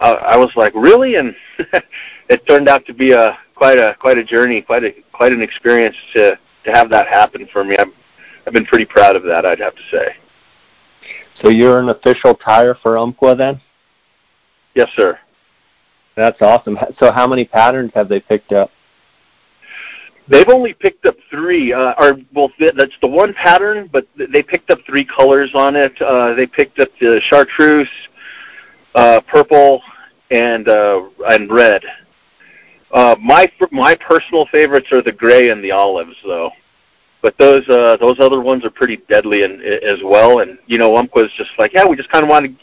I, 0.00 0.12
I 0.12 0.36
was 0.36 0.50
like 0.56 0.72
really? 0.74 1.16
And 1.16 1.34
it 2.28 2.46
turned 2.46 2.68
out 2.68 2.86
to 2.86 2.94
be 2.94 3.12
a 3.12 3.38
quite 3.54 3.78
a 3.78 3.96
quite 4.00 4.18
a 4.18 4.24
journey 4.24 4.62
quite 4.62 4.84
a 4.84 4.94
quite 5.12 5.32
an 5.32 5.42
experience 5.42 5.96
to 6.14 6.38
to 6.64 6.70
have 6.72 6.90
that 6.90 7.08
happen 7.08 7.48
for 7.52 7.64
me. 7.64 7.76
I'm 7.78 7.92
I've 8.46 8.54
been 8.54 8.66
pretty 8.66 8.86
proud 8.86 9.16
of 9.16 9.22
that 9.24 9.44
I'd 9.44 9.60
have 9.60 9.74
to 9.74 9.82
say. 9.90 10.16
So 11.42 11.50
you're 11.50 11.78
an 11.78 11.88
official 11.88 12.34
tyer 12.34 12.74
for 12.82 12.98
Umpqua 12.98 13.34
then? 13.34 13.60
Yes 14.74 14.88
sir. 14.96 15.18
That's 16.16 16.40
awesome. 16.42 16.76
So 16.98 17.12
how 17.12 17.26
many 17.26 17.44
patterns 17.44 17.92
have 17.94 18.08
they 18.08 18.20
picked 18.20 18.52
up 18.52 18.70
They've 20.30 20.48
only 20.48 20.74
picked 20.74 21.06
up 21.06 21.16
three, 21.28 21.72
uh, 21.72 21.94
or 21.98 22.16
well, 22.32 22.52
that's 22.60 22.94
the 23.00 23.08
one 23.08 23.34
pattern, 23.34 23.90
but 23.92 24.06
they 24.16 24.44
picked 24.44 24.70
up 24.70 24.78
three 24.86 25.04
colors 25.04 25.50
on 25.54 25.74
it. 25.74 26.00
Uh, 26.00 26.34
they 26.34 26.46
picked 26.46 26.78
up 26.78 26.88
the 27.00 27.20
chartreuse, 27.28 27.88
uh, 28.94 29.20
purple, 29.26 29.82
and 30.30 30.68
uh, 30.68 31.02
and 31.30 31.50
red. 31.50 31.82
Uh, 32.92 33.16
my 33.20 33.50
my 33.72 33.96
personal 33.96 34.46
favorites 34.52 34.86
are 34.92 35.02
the 35.02 35.10
gray 35.10 35.50
and 35.50 35.64
the 35.64 35.72
olives, 35.72 36.16
though. 36.24 36.52
But 37.22 37.36
those 37.36 37.68
uh, 37.68 37.96
those 37.96 38.20
other 38.20 38.40
ones 38.40 38.64
are 38.64 38.70
pretty 38.70 38.98
deadly 39.08 39.42
and, 39.42 39.60
as 39.60 39.98
well. 40.04 40.38
And 40.38 40.58
you 40.66 40.78
know, 40.78 40.96
Umpqua's 40.96 41.32
just 41.36 41.50
like, 41.58 41.72
yeah, 41.72 41.84
we 41.84 41.96
just 41.96 42.10
kind 42.10 42.22
of 42.22 42.30
want 42.30 42.46
to 42.46 42.54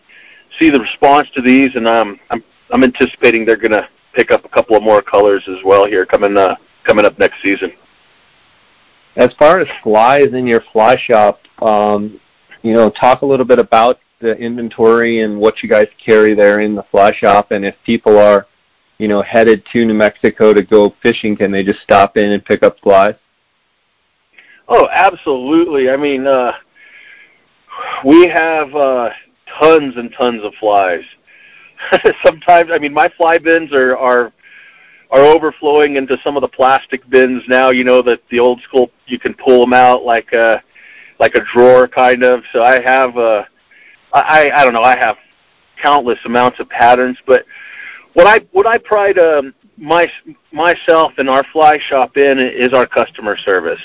see 0.57 0.69
the 0.69 0.79
response 0.79 1.27
to 1.35 1.41
these, 1.41 1.75
and 1.75 1.85
um, 1.85 2.17
I'm 2.29 2.41
I'm 2.71 2.85
anticipating 2.85 3.45
they're 3.45 3.57
going 3.57 3.71
to 3.71 3.89
pick 4.13 4.31
up 4.31 4.45
a 4.45 4.49
couple 4.49 4.77
of 4.77 4.83
more 4.83 5.01
colors 5.01 5.43
as 5.49 5.57
well 5.65 5.85
here 5.85 6.05
coming 6.05 6.37
uh, 6.37 6.55
coming 6.87 7.05
up 7.05 7.19
next 7.19 7.41
season. 7.41 7.71
As 9.15 9.33
far 9.37 9.59
as 9.59 9.67
flies 9.83 10.33
in 10.33 10.47
your 10.47 10.61
fly 10.71 10.95
shop, 10.95 11.41
um, 11.61 12.19
you 12.61 12.73
know, 12.73 12.89
talk 12.89 13.21
a 13.21 13.25
little 13.25 13.45
bit 13.45 13.59
about 13.59 13.99
the 14.19 14.35
inventory 14.37 15.21
and 15.21 15.39
what 15.39 15.61
you 15.61 15.69
guys 15.69 15.87
carry 16.03 16.33
there 16.33 16.61
in 16.61 16.75
the 16.75 16.83
fly 16.83 17.11
shop, 17.13 17.51
and 17.51 17.65
if 17.65 17.75
people 17.85 18.17
are, 18.17 18.47
you 18.97 19.07
know, 19.07 19.21
headed 19.21 19.63
to 19.73 19.85
New 19.85 19.93
Mexico 19.93 20.53
to 20.53 20.63
go 20.63 20.95
fishing, 21.03 21.35
can 21.35 21.51
they 21.51 21.63
just 21.63 21.81
stop 21.81 22.17
in 22.17 22.31
and 22.31 22.43
pick 22.45 22.63
up 22.63 22.79
flies? 22.79 23.15
Oh, 24.67 24.87
absolutely. 24.91 25.89
I 25.89 25.97
mean, 25.97 26.25
uh, 26.25 26.53
we 28.05 28.27
have 28.27 28.73
uh, 28.75 29.09
tons 29.59 29.95
and 29.97 30.11
tons 30.17 30.43
of 30.43 30.53
flies. 30.59 31.03
Sometimes, 32.25 32.71
I 32.71 32.79
mean, 32.79 32.93
my 32.93 33.09
fly 33.17 33.37
bins 33.37 33.71
are 33.71 33.95
are 33.97 34.33
are 35.09 35.21
overflowing 35.21 35.95
into 35.95 36.17
some 36.23 36.35
of 36.35 36.41
the 36.41 36.47
plastic 36.47 37.07
bins 37.09 37.43
now. 37.47 37.69
You 37.69 37.83
know 37.83 38.01
that 38.01 38.21
the 38.29 38.39
old 38.39 38.61
school 38.61 38.91
you 39.05 39.19
can 39.19 39.33
pull 39.33 39.61
them 39.61 39.73
out 39.73 40.03
like 40.03 40.33
a 40.33 40.61
like 41.19 41.35
a 41.35 41.43
drawer 41.53 41.87
kind 41.87 42.23
of. 42.23 42.43
So 42.51 42.63
I 42.63 42.81
have 42.81 43.17
uh, 43.17 43.43
I 44.13 44.51
I 44.53 44.63
don't 44.63 44.73
know 44.73 44.81
I 44.81 44.97
have 44.97 45.17
countless 45.81 46.19
amounts 46.25 46.59
of 46.59 46.69
patterns, 46.69 47.17
but 47.25 47.45
what 48.13 48.27
I 48.27 48.45
what 48.51 48.67
I 48.67 48.77
pride 48.77 49.19
um, 49.19 49.53
my 49.77 50.11
myself 50.51 51.13
and 51.17 51.29
our 51.29 51.43
fly 51.53 51.77
shop 51.79 52.17
in 52.17 52.39
is 52.39 52.73
our 52.73 52.87
customer 52.87 53.37
service. 53.37 53.81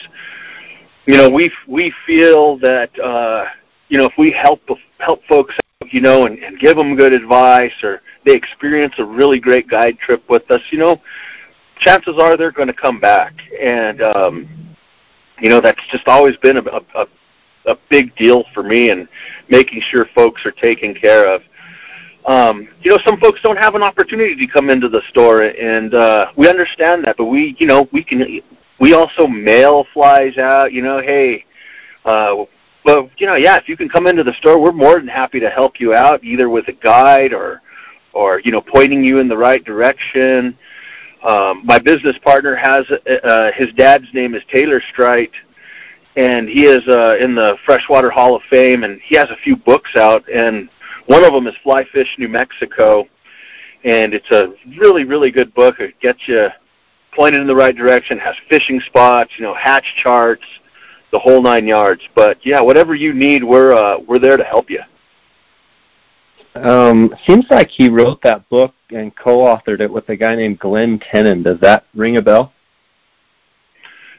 You 1.06 1.16
know, 1.16 1.28
we 1.28 1.52
we 1.66 1.92
feel 2.06 2.58
that 2.58 2.98
uh, 2.98 3.46
you 3.88 3.98
know 3.98 4.06
if 4.06 4.12
we 4.16 4.30
help 4.30 4.60
help 5.02 5.24
folks 5.24 5.54
you 5.92 6.00
know, 6.00 6.26
and, 6.26 6.38
and 6.38 6.58
give 6.58 6.76
them 6.76 6.96
good 6.96 7.12
advice, 7.12 7.72
or 7.82 8.00
they 8.24 8.34
experience 8.34 8.94
a 8.98 9.04
really 9.04 9.38
great 9.38 9.68
guide 9.68 9.98
trip 9.98 10.22
with 10.28 10.50
us, 10.50 10.62
you 10.70 10.78
know, 10.78 11.00
chances 11.78 12.18
are 12.18 12.36
they're 12.36 12.52
going 12.52 12.68
to 12.68 12.74
come 12.74 13.00
back. 13.00 13.34
And 13.60 14.00
um, 14.02 14.48
you 15.40 15.48
know, 15.48 15.60
that's 15.60 15.80
just 15.90 16.08
always 16.08 16.36
been 16.38 16.56
a, 16.56 16.62
a 16.94 17.06
a 17.66 17.76
big 17.90 18.14
deal 18.16 18.44
for 18.54 18.62
me, 18.62 18.90
and 18.90 19.08
making 19.48 19.82
sure 19.90 20.06
folks 20.14 20.44
are 20.44 20.52
taken 20.52 20.94
care 20.94 21.32
of. 21.32 21.42
Um, 22.24 22.68
you 22.80 22.90
know, 22.90 22.98
some 23.04 23.18
folks 23.18 23.40
don't 23.42 23.56
have 23.56 23.74
an 23.74 23.82
opportunity 23.82 24.34
to 24.34 24.46
come 24.46 24.70
into 24.70 24.88
the 24.88 25.02
store, 25.10 25.42
and 25.42 25.94
uh, 25.94 26.32
we 26.36 26.48
understand 26.48 27.04
that. 27.04 27.16
But 27.16 27.26
we, 27.26 27.56
you 27.58 27.66
know, 27.66 27.88
we 27.92 28.02
can. 28.02 28.40
We 28.80 28.94
also 28.94 29.28
mail 29.28 29.86
flies 29.92 30.38
out. 30.38 30.72
You 30.72 30.82
know, 30.82 31.00
hey, 31.00 31.44
uh, 32.04 32.44
but 32.84 33.08
you 33.20 33.26
know, 33.26 33.36
yeah, 33.36 33.56
if 33.56 33.68
you 33.68 33.76
can 33.76 33.88
come 33.88 34.06
into 34.06 34.24
the 34.24 34.34
store, 34.34 34.60
we're 34.60 34.72
more 34.72 34.98
than 34.98 35.08
happy 35.08 35.40
to 35.40 35.50
help 35.50 35.80
you 35.80 35.94
out, 35.94 36.22
either 36.24 36.48
with 36.48 36.68
a 36.68 36.72
guide 36.72 37.32
or, 37.32 37.62
or 38.12 38.40
you 38.40 38.50
know, 38.50 38.60
pointing 38.60 39.04
you 39.04 39.18
in 39.18 39.28
the 39.28 39.36
right 39.36 39.64
direction. 39.64 40.56
Um, 41.22 41.64
my 41.64 41.78
business 41.78 42.16
partner 42.24 42.56
has 42.56 42.84
uh, 42.90 43.52
his 43.52 43.72
dad's 43.74 44.12
name 44.12 44.34
is 44.34 44.42
Taylor 44.52 44.82
Streit, 44.92 45.30
and 46.16 46.48
he 46.48 46.64
is 46.64 46.86
uh, 46.88 47.16
in 47.20 47.34
the 47.34 47.56
Freshwater 47.64 48.10
Hall 48.10 48.34
of 48.34 48.42
Fame, 48.50 48.82
and 48.82 49.00
he 49.02 49.14
has 49.14 49.30
a 49.30 49.36
few 49.36 49.56
books 49.56 49.94
out, 49.94 50.28
and 50.28 50.68
one 51.06 51.22
of 51.22 51.32
them 51.32 51.46
is 51.46 51.54
Fly 51.62 51.84
Fish 51.92 52.08
New 52.18 52.28
Mexico, 52.28 53.06
and 53.84 54.12
it's 54.12 54.30
a 54.32 54.52
really 54.78 55.04
really 55.04 55.30
good 55.30 55.54
book. 55.54 55.78
It 55.78 55.98
gets 56.00 56.26
you 56.26 56.48
pointed 57.14 57.40
in 57.40 57.46
the 57.46 57.54
right 57.54 57.76
direction, 57.76 58.18
has 58.18 58.34
fishing 58.48 58.80
spots, 58.80 59.30
you 59.36 59.44
know, 59.44 59.54
hatch 59.54 59.84
charts 60.02 60.44
the 61.12 61.18
whole 61.18 61.40
nine 61.40 61.66
yards. 61.66 62.02
But 62.14 62.44
yeah, 62.44 62.60
whatever 62.60 62.94
you 62.94 63.12
need, 63.12 63.44
we're 63.44 63.72
uh, 63.72 63.98
we're 63.98 64.18
there 64.18 64.36
to 64.36 64.44
help 64.44 64.68
you. 64.70 64.80
Um, 66.54 67.14
seems 67.26 67.46
like 67.50 67.70
he 67.70 67.88
wrote 67.88 68.20
that 68.22 68.46
book 68.50 68.74
and 68.90 69.14
co-authored 69.16 69.80
it 69.80 69.90
with 69.90 70.08
a 70.10 70.16
guy 70.16 70.34
named 70.34 70.58
Glenn 70.58 70.98
Tenon. 70.98 71.42
Does 71.42 71.58
that 71.60 71.86
ring 71.94 72.18
a 72.18 72.22
bell? 72.22 72.52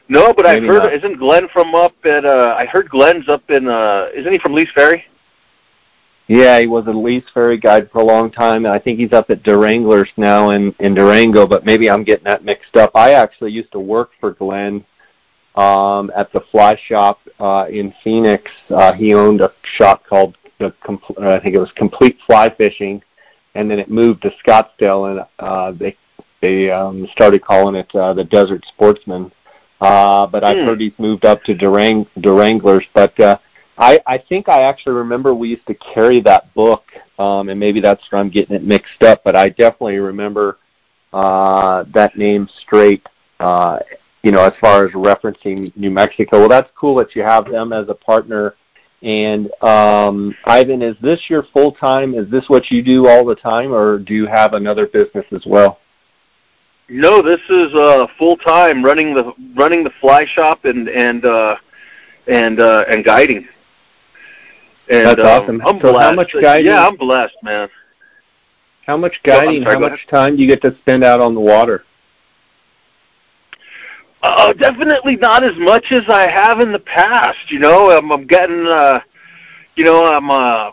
No, 0.08 0.32
but 0.34 0.44
Maybe 0.44 0.66
I've 0.66 0.74
heard. 0.74 0.82
Not. 0.84 0.94
Isn't 0.94 1.18
Glenn 1.18 1.48
from 1.48 1.74
up 1.74 1.94
at? 2.04 2.24
Uh, 2.24 2.54
I 2.58 2.66
heard 2.66 2.88
Glenn's 2.88 3.28
up 3.28 3.48
in. 3.50 3.68
Uh, 3.68 4.08
isn't 4.14 4.32
he 4.32 4.38
from 4.38 4.52
Lee's 4.52 4.70
Ferry? 4.74 5.04
Yeah, 6.26 6.58
he 6.58 6.66
was 6.66 6.86
a 6.86 6.90
Lee's 6.90 7.24
Ferry 7.34 7.58
guide 7.58 7.90
for 7.90 8.00
a 8.00 8.04
long 8.04 8.30
time, 8.30 8.64
and 8.64 8.72
I 8.72 8.78
think 8.78 8.98
he's 8.98 9.12
up 9.12 9.28
at 9.30 9.42
Duranglers 9.42 10.08
now 10.16 10.50
in 10.50 10.74
in 10.80 10.94
Durango. 10.94 11.46
But 11.46 11.64
maybe 11.64 11.88
I'm 11.88 12.04
getting 12.04 12.24
that 12.24 12.44
mixed 12.44 12.76
up. 12.76 12.90
I 12.94 13.12
actually 13.12 13.52
used 13.52 13.72
to 13.72 13.80
work 13.80 14.10
for 14.20 14.32
Glenn 14.32 14.84
um, 15.54 16.10
at 16.16 16.32
the 16.32 16.40
fly 16.50 16.76
shop 16.86 17.20
uh, 17.38 17.66
in 17.70 17.94
Phoenix. 18.02 18.50
Uh, 18.70 18.92
he 18.92 19.14
owned 19.14 19.40
a 19.40 19.52
shop 19.76 20.04
called 20.06 20.36
the 20.58 20.72
compl- 20.84 21.20
I 21.22 21.40
think 21.40 21.54
it 21.54 21.60
was 21.60 21.72
Complete 21.72 22.18
Fly 22.26 22.50
Fishing, 22.50 23.02
and 23.54 23.70
then 23.70 23.78
it 23.78 23.90
moved 23.90 24.22
to 24.22 24.32
Scottsdale, 24.44 25.10
and 25.10 25.26
uh, 25.38 25.72
they 25.72 25.96
they 26.40 26.70
um, 26.70 27.06
started 27.12 27.44
calling 27.44 27.74
it 27.74 27.92
uh, 27.94 28.12
the 28.12 28.24
Desert 28.24 28.64
Sportsman. 28.66 29.32
Uh, 29.80 30.26
but 30.26 30.44
I've 30.44 30.58
hmm. 30.58 30.64
heard 30.64 30.80
he's 30.80 30.98
moved 30.98 31.24
up 31.24 31.42
to 31.44 31.54
Durang 31.54 32.06
Duranglers. 32.18 32.84
But 32.94 33.18
uh, 33.20 33.38
I 33.78 34.00
I 34.06 34.18
think 34.18 34.48
I 34.48 34.62
actually 34.62 34.94
remember 34.94 35.34
we 35.34 35.48
used 35.48 35.66
to 35.66 35.74
carry 35.74 36.20
that 36.20 36.52
book, 36.54 36.84
um, 37.18 37.48
and 37.48 37.58
maybe 37.58 37.80
that's 37.80 38.02
where 38.10 38.20
I'm 38.20 38.30
getting 38.30 38.56
it 38.56 38.62
mixed 38.62 39.02
up. 39.02 39.22
But 39.24 39.36
I 39.36 39.48
definitely 39.48 39.98
remember 39.98 40.58
uh, 41.12 41.84
that 41.94 42.16
name 42.16 42.48
Streit. 42.66 43.02
Uh, 43.40 43.80
you 44.24 44.32
know, 44.32 44.42
as 44.42 44.54
far 44.58 44.86
as 44.86 44.92
referencing 44.92 45.70
New 45.76 45.90
Mexico. 45.90 46.40
Well, 46.40 46.48
that's 46.48 46.70
cool 46.74 46.96
that 46.96 47.14
you 47.14 47.22
have 47.22 47.44
them 47.44 47.74
as 47.74 47.88
a 47.90 47.94
partner. 47.94 48.56
And 49.02 49.50
um, 49.62 50.34
Ivan, 50.46 50.80
is 50.80 50.96
this 51.02 51.20
your 51.28 51.42
full 51.52 51.72
time? 51.72 52.14
Is 52.14 52.30
this 52.30 52.48
what 52.48 52.70
you 52.70 52.82
do 52.82 53.06
all 53.06 53.26
the 53.26 53.34
time, 53.34 53.72
or 53.72 53.98
do 53.98 54.14
you 54.14 54.26
have 54.26 54.54
another 54.54 54.86
business 54.86 55.26
as 55.30 55.44
well? 55.44 55.78
No, 56.88 57.20
this 57.20 57.40
is 57.50 57.74
uh, 57.74 58.06
full 58.18 58.38
time 58.38 58.82
running 58.82 59.14
the 59.14 59.34
running 59.54 59.84
the 59.84 59.92
fly 60.00 60.24
shop 60.24 60.64
and 60.64 60.88
and 60.88 61.26
uh, 61.26 61.56
and 62.26 62.60
uh, 62.60 62.84
and 62.88 63.04
guiding. 63.04 63.46
And, 64.88 65.06
That's 65.06 65.20
um, 65.20 65.26
awesome. 65.26 65.62
I'm 65.66 65.80
so 65.80 65.92
blessed. 65.92 66.02
how 66.02 66.12
much 66.14 66.34
guiding? 66.40 66.66
Yeah, 66.66 66.86
I'm 66.86 66.96
blessed, 66.96 67.36
man. 67.42 67.68
How 68.86 68.96
much 68.96 69.20
guiding? 69.22 69.64
sorry, 69.64 69.74
how 69.74 69.80
much 69.80 70.06
time 70.08 70.36
do 70.36 70.42
you 70.42 70.48
get 70.48 70.62
to 70.62 70.74
spend 70.78 71.04
out 71.04 71.20
on 71.20 71.34
the 71.34 71.40
water? 71.40 71.84
Uh, 74.26 74.54
definitely 74.54 75.16
not 75.16 75.44
as 75.44 75.54
much 75.58 75.84
as 75.90 76.00
I 76.08 76.26
have 76.26 76.60
in 76.60 76.72
the 76.72 76.78
past. 76.78 77.50
You 77.50 77.58
know, 77.58 77.90
I'm, 77.90 78.10
I'm 78.10 78.26
getting, 78.26 78.66
uh, 78.66 79.00
you 79.76 79.84
know, 79.84 80.02
I'm, 80.06 80.30
uh, 80.30 80.70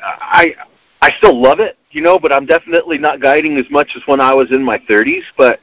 I, 0.00 0.54
I 1.02 1.10
still 1.18 1.42
love 1.42 1.58
it, 1.58 1.76
you 1.90 2.00
know, 2.00 2.16
but 2.16 2.32
I'm 2.32 2.46
definitely 2.46 2.98
not 2.98 3.20
guiding 3.20 3.56
as 3.56 3.68
much 3.68 3.90
as 3.96 4.02
when 4.06 4.20
I 4.20 4.32
was 4.32 4.52
in 4.52 4.62
my 4.62 4.78
30s. 4.78 5.24
But, 5.36 5.58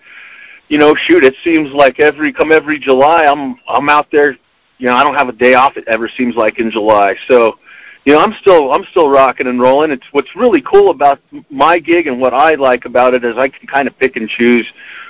you 0.68 0.78
know, 0.78 0.94
shoot, 0.94 1.24
it 1.24 1.36
seems 1.42 1.72
like 1.72 2.02
every 2.02 2.34
come 2.34 2.52
every 2.52 2.80
July, 2.80 3.24
I'm, 3.24 3.58
I'm 3.70 3.88
out 3.88 4.08
there. 4.12 4.38
You 4.78 4.90
know, 4.90 4.96
I 4.96 5.06
don't 5.06 5.16
have 5.16 5.30
a 5.30 5.34
day 5.34 5.54
off. 5.54 5.78
It 5.78 5.86
ever 5.88 6.10
seems 6.18 6.36
like 6.36 6.60
in 6.60 6.70
July. 6.70 7.16
So, 7.30 7.58
you 8.04 8.12
know, 8.12 8.20
I'm 8.20 8.34
still 8.42 8.74
I'm 8.74 8.84
still 8.92 9.10
rocking 9.10 9.48
and 9.48 9.62
rolling. 9.62 9.90
It's 9.90 10.06
what's 10.12 10.36
really 10.36 10.62
cool 10.62 10.90
about 10.90 11.22
my 11.50 11.80
gig 11.80 12.08
and 12.08 12.20
what 12.20 12.34
I 12.34 12.56
like 12.56 12.84
about 12.84 13.14
it 13.14 13.24
is 13.24 13.38
I 13.38 13.48
can 13.48 13.68
kind 13.68 13.88
of 13.88 13.98
pick 13.98 14.18
and 14.18 14.28
choose 14.28 14.68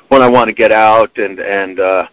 when 0.10 0.22
I 0.22 0.28
want 0.28 0.48
to 0.48 0.54
get 0.54 0.72
out 0.72 1.18
and 1.18 1.40
and 1.40 1.80
uh 1.80 2.08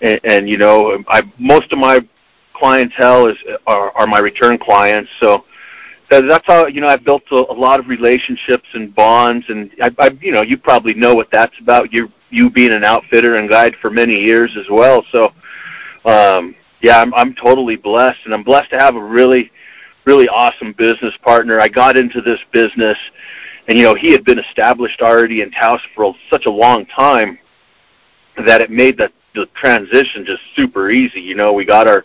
and, 0.00 0.20
and 0.24 0.48
you 0.48 0.58
know, 0.58 1.02
I 1.08 1.22
most 1.38 1.72
of 1.72 1.78
my 1.78 2.06
clientele 2.54 3.26
is 3.26 3.36
are, 3.66 3.90
are 3.96 4.06
my 4.06 4.18
return 4.18 4.58
clients. 4.58 5.10
So 5.20 5.44
that's 6.10 6.46
how 6.46 6.66
you 6.66 6.80
know 6.80 6.88
I've 6.88 7.04
built 7.04 7.24
a, 7.30 7.34
a 7.34 7.54
lot 7.54 7.80
of 7.80 7.88
relationships 7.88 8.68
and 8.74 8.94
bonds, 8.94 9.46
and 9.48 9.70
I, 9.82 9.94
I, 9.98 10.08
you 10.20 10.32
know, 10.32 10.42
you 10.42 10.56
probably 10.56 10.94
know 10.94 11.14
what 11.14 11.30
that's 11.30 11.58
about. 11.60 11.92
You 11.92 12.10
you 12.30 12.50
being 12.50 12.72
an 12.72 12.84
outfitter 12.84 13.36
and 13.36 13.48
guide 13.48 13.74
for 13.80 13.90
many 13.90 14.14
years 14.14 14.56
as 14.56 14.68
well. 14.70 15.04
So, 15.12 15.32
um, 16.04 16.54
yeah, 16.80 17.00
I'm 17.00 17.12
I'm 17.14 17.34
totally 17.34 17.76
blessed, 17.76 18.20
and 18.24 18.34
I'm 18.34 18.42
blessed 18.42 18.70
to 18.70 18.78
have 18.78 18.96
a 18.96 19.02
really 19.02 19.50
really 20.04 20.28
awesome 20.28 20.72
business 20.72 21.14
partner. 21.22 21.60
I 21.60 21.68
got 21.68 21.96
into 21.96 22.22
this 22.22 22.40
business, 22.50 22.96
and 23.68 23.76
you 23.78 23.84
know 23.84 23.94
he 23.94 24.10
had 24.10 24.24
been 24.24 24.38
established 24.38 25.00
already 25.00 25.42
in 25.42 25.50
Taos 25.50 25.80
for 25.94 26.14
such 26.30 26.46
a 26.46 26.50
long 26.50 26.86
time 26.86 27.38
that 28.46 28.60
it 28.60 28.70
made 28.70 28.96
the 28.96 29.12
the 29.34 29.46
transition 29.54 30.24
just 30.24 30.42
super 30.56 30.90
easy. 30.90 31.20
You 31.20 31.36
know, 31.36 31.52
we 31.52 31.64
got 31.64 31.86
our 31.86 32.04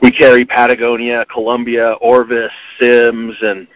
we 0.00 0.10
carry 0.10 0.44
Patagonia, 0.44 1.24
Columbia, 1.26 1.92
Orvis, 1.94 2.52
Simms, 2.78 3.34
and 3.40 3.66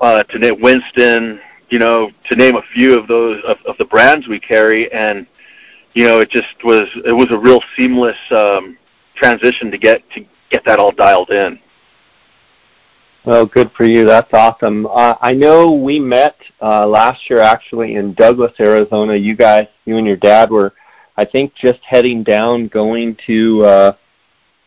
uh, 0.00 0.24
to 0.24 0.38
name 0.38 0.60
Winston. 0.60 1.40
You 1.70 1.78
know, 1.78 2.10
to 2.28 2.34
name 2.34 2.56
a 2.56 2.62
few 2.74 2.98
of 2.98 3.06
those 3.06 3.42
of, 3.44 3.58
of 3.64 3.78
the 3.78 3.84
brands 3.84 4.26
we 4.26 4.40
carry, 4.40 4.92
and 4.92 5.26
you 5.94 6.04
know, 6.04 6.18
it 6.18 6.28
just 6.28 6.62
was 6.64 6.88
it 7.06 7.12
was 7.12 7.30
a 7.30 7.38
real 7.38 7.62
seamless 7.76 8.18
um, 8.32 8.76
transition 9.14 9.70
to 9.70 9.78
get 9.78 10.02
to 10.10 10.26
get 10.50 10.64
that 10.64 10.80
all 10.80 10.90
dialed 10.90 11.30
in. 11.30 11.60
Well, 13.22 13.44
good 13.44 13.70
for 13.76 13.84
you. 13.84 14.06
That's 14.06 14.32
awesome. 14.32 14.86
Uh, 14.86 15.14
I 15.20 15.34
know 15.34 15.72
we 15.72 16.00
met 16.00 16.36
uh, 16.62 16.86
last 16.86 17.28
year 17.28 17.40
actually 17.40 17.96
in 17.96 18.14
Douglas, 18.14 18.52
Arizona. 18.58 19.14
You 19.14 19.36
guys, 19.36 19.68
you 19.84 19.98
and 19.98 20.06
your 20.06 20.16
dad 20.16 20.50
were, 20.50 20.72
I 21.18 21.26
think, 21.26 21.54
just 21.54 21.80
heading 21.86 22.22
down, 22.22 22.68
going 22.68 23.18
to 23.26 23.64
uh, 23.66 23.92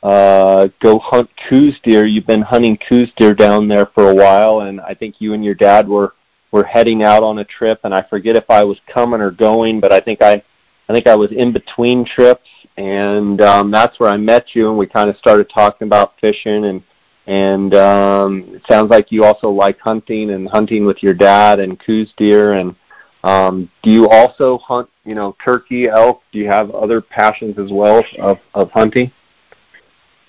uh, 0.03 0.67
go 0.79 0.99
hunt 0.99 1.31
Coues 1.49 1.79
deer. 1.81 2.05
You've 2.05 2.27
been 2.27 2.43
hunting 2.43 2.77
Coues 2.77 3.11
deer 3.17 3.33
down 3.33 3.67
there 3.67 3.87
for 3.87 4.11
a 4.11 4.15
while, 4.15 4.59
and 4.61 4.79
I 4.81 4.93
think 4.93 5.15
you 5.17 5.33
and 5.33 5.43
your 5.43 5.55
dad 5.55 5.87
were 5.87 6.13
were 6.51 6.63
heading 6.63 7.01
out 7.01 7.23
on 7.23 7.39
a 7.39 7.45
trip. 7.45 7.79
And 7.83 7.95
I 7.95 8.03
forget 8.03 8.35
if 8.35 8.47
I 8.51 8.63
was 8.63 8.79
coming 8.87 9.19
or 9.19 9.31
going, 9.31 9.79
but 9.79 9.91
I 9.91 9.99
think 9.99 10.21
I, 10.21 10.43
I 10.87 10.93
think 10.93 11.07
I 11.07 11.15
was 11.15 11.31
in 11.31 11.53
between 11.53 12.05
trips, 12.05 12.49
and 12.77 13.41
um, 13.41 13.71
that's 13.71 13.99
where 13.99 14.11
I 14.11 14.17
met 14.17 14.53
you, 14.53 14.69
and 14.69 14.77
we 14.77 14.85
kind 14.85 15.09
of 15.09 15.17
started 15.17 15.49
talking 15.49 15.87
about 15.87 16.13
fishing 16.21 16.65
and 16.65 16.83
and 17.27 17.73
um, 17.73 18.43
it 18.53 18.63
sounds 18.69 18.89
like 18.89 19.11
you 19.11 19.23
also 19.23 19.49
like 19.49 19.79
hunting 19.79 20.31
and 20.31 20.49
hunting 20.49 20.85
with 20.85 21.01
your 21.01 21.13
dad 21.13 21.59
and 21.59 21.79
Coues 21.79 22.13
deer. 22.17 22.53
And 22.53 22.75
um, 23.23 23.69
do 23.81 23.91
you 23.91 24.09
also 24.09 24.57
hunt, 24.57 24.89
you 25.05 25.15
know, 25.15 25.35
turkey, 25.43 25.87
elk? 25.87 26.21
Do 26.31 26.39
you 26.39 26.47
have 26.47 26.71
other 26.71 26.99
passions 26.99 27.57
as 27.57 27.71
well 27.71 28.03
of, 28.19 28.39
of 28.53 28.71
hunting? 28.71 29.11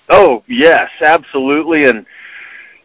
Oh 0.09 0.43
yes, 0.47 0.89
absolutely. 1.01 1.85
And 1.85 2.05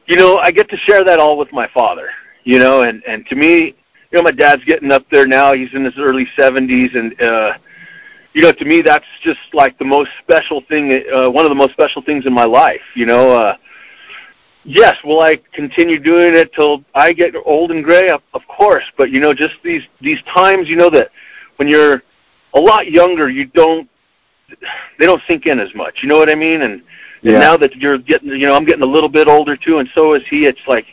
you 0.07 0.17
know, 0.17 0.39
I 0.39 0.51
get 0.51 0.69
to 0.71 0.77
share 0.77 1.05
that 1.05 1.21
all 1.21 1.39
with 1.39 1.53
my 1.53 1.69
father. 1.73 2.11
You 2.43 2.59
know, 2.59 2.83
and 2.83 3.05
and 3.07 3.25
to 3.27 3.37
me, 3.37 3.67
you 3.67 3.75
know, 4.17 4.23
my 4.23 4.33
dad's 4.33 4.65
getting 4.65 4.91
up 4.91 5.05
there 5.11 5.27
now. 5.27 5.53
He's 5.53 5.73
in 5.75 5.85
his 5.85 5.95
early 5.99 6.27
70s, 6.37 6.97
and 6.97 7.21
uh, 7.21 7.59
you 8.33 8.43
know, 8.43 8.51
to 8.51 8.65
me, 8.65 8.81
that's 8.81 9.05
just 9.23 9.39
like 9.53 9.79
the 9.79 9.85
most 9.85 10.11
special 10.23 10.63
thing. 10.63 11.05
Uh, 11.13 11.31
one 11.31 11.45
of 11.45 11.51
the 11.51 11.55
most 11.55 11.73
special 11.73 12.03
things 12.03 12.27
in 12.27 12.33
my 12.33 12.47
life. 12.47 12.83
You 12.97 13.07
know. 13.07 13.37
Uh, 13.37 13.57
Yes, 14.65 14.97
will 15.05 15.21
I 15.21 15.41
continue 15.53 15.99
doing 15.99 16.37
it 16.37 16.53
till 16.53 16.85
I 16.95 17.13
get 17.13 17.35
old 17.45 17.71
and 17.71 17.83
gray? 17.83 18.11
Of, 18.11 18.21
of 18.35 18.43
course, 18.47 18.85
but 18.99 19.11
you 19.11 19.19
know, 19.19 19.33
just 19.33 19.55
these 19.65 19.83
these 20.01 20.21
times, 20.35 20.69
you 20.69 20.77
know 20.77 20.91
that 20.91 21.11
when 21.57 21.67
you're 21.67 22.03
a 22.55 22.61
lot 22.61 22.91
younger, 22.91 23.29
you 23.29 23.47
don't 23.47 23.89
they 24.99 25.07
don't 25.07 25.23
sink 25.27 25.47
in 25.47 25.59
as 25.61 25.75
much. 25.75 26.01
You 26.03 26.09
know 26.09 26.19
what 26.19 26.31
I 26.31 26.35
mean? 26.35 26.63
And, 26.63 26.83
yeah. 27.23 27.33
and 27.33 27.41
now 27.41 27.57
that 27.57 27.77
you're 27.77 27.99
getting, 27.99 28.31
you 28.31 28.47
know, 28.47 28.55
I'm 28.55 28.65
getting 28.65 28.83
a 28.83 28.87
little 28.87 29.09
bit 29.09 29.29
older 29.29 29.57
too, 29.57 29.79
and 29.79 29.89
so 29.95 30.15
is 30.15 30.23
he. 30.29 30.45
It's 30.45 30.61
like, 30.67 30.87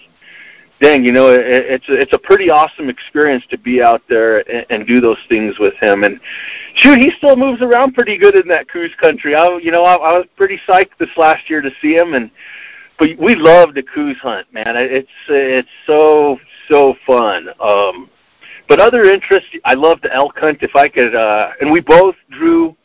dang, 0.80 1.04
you 1.04 1.12
know, 1.12 1.30
it, 1.34 1.42
it's 1.42 1.90
a, 1.90 1.94
it's 1.94 2.14
a 2.14 2.18
pretty 2.18 2.50
awesome 2.50 2.90
experience 2.90 3.44
to 3.50 3.58
be 3.58 3.82
out 3.82 4.02
there 4.08 4.48
and, 4.50 4.66
and 4.70 4.88
do 4.88 5.02
those 5.02 5.18
things 5.28 5.58
with 5.60 5.74
him. 5.76 6.04
And 6.04 6.20
shoot, 6.76 7.00
he 7.00 7.12
still 7.18 7.36
moves 7.36 7.62
around 7.62 7.94
pretty 7.94 8.18
good 8.18 8.38
in 8.38 8.48
that 8.50 8.70
Coues 8.70 8.94
country. 9.02 9.36
I, 9.36 9.58
you 9.58 9.72
know, 9.72 9.84
I, 9.84 9.96
I 9.96 10.18
was 10.18 10.28
pretty 10.36 10.60
psyched 10.68 10.98
this 11.00 11.10
last 11.18 11.50
year 11.50 11.62
to 11.62 11.72
see 11.82 11.96
him 11.96 12.14
and 12.14 12.30
but 13.00 13.10
we 13.18 13.36
love 13.36 13.74
the 13.74 13.84
Coues 13.84 14.18
hunt, 14.22 14.52
man. 14.52 14.76
It's 14.76 15.10
it's 15.28 15.70
so 15.86 16.40
so 16.68 16.96
fun. 17.06 17.50
Um, 17.60 18.10
but 18.68 18.80
other 18.80 19.04
interests, 19.04 19.50
I 19.64 19.76
love 19.76 20.02
the 20.02 20.14
elk 20.14 20.38
hunt. 20.38 20.60
If 20.62 20.76
I 20.76 20.90
could, 20.90 21.16
uh, 21.16 21.52
and 21.62 21.72
we 21.72 21.80
both 21.80 22.16
drew 22.32 22.76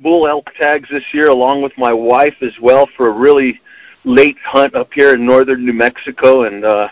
bull 0.00 0.26
elk 0.26 0.50
tags 0.58 0.88
this 0.90 1.04
year, 1.12 1.28
along 1.28 1.62
with 1.62 1.76
my 1.76 1.92
wife 1.92 2.34
as 2.42 2.52
well, 2.60 2.88
for 2.96 3.08
a 3.08 3.12
really 3.12 3.60
late 4.04 4.38
hunt 4.44 4.74
up 4.74 4.92
here 4.92 5.14
in 5.14 5.24
northern 5.24 5.64
New 5.64 5.72
Mexico. 5.72 6.44
And 6.44 6.64
uh, 6.64 6.88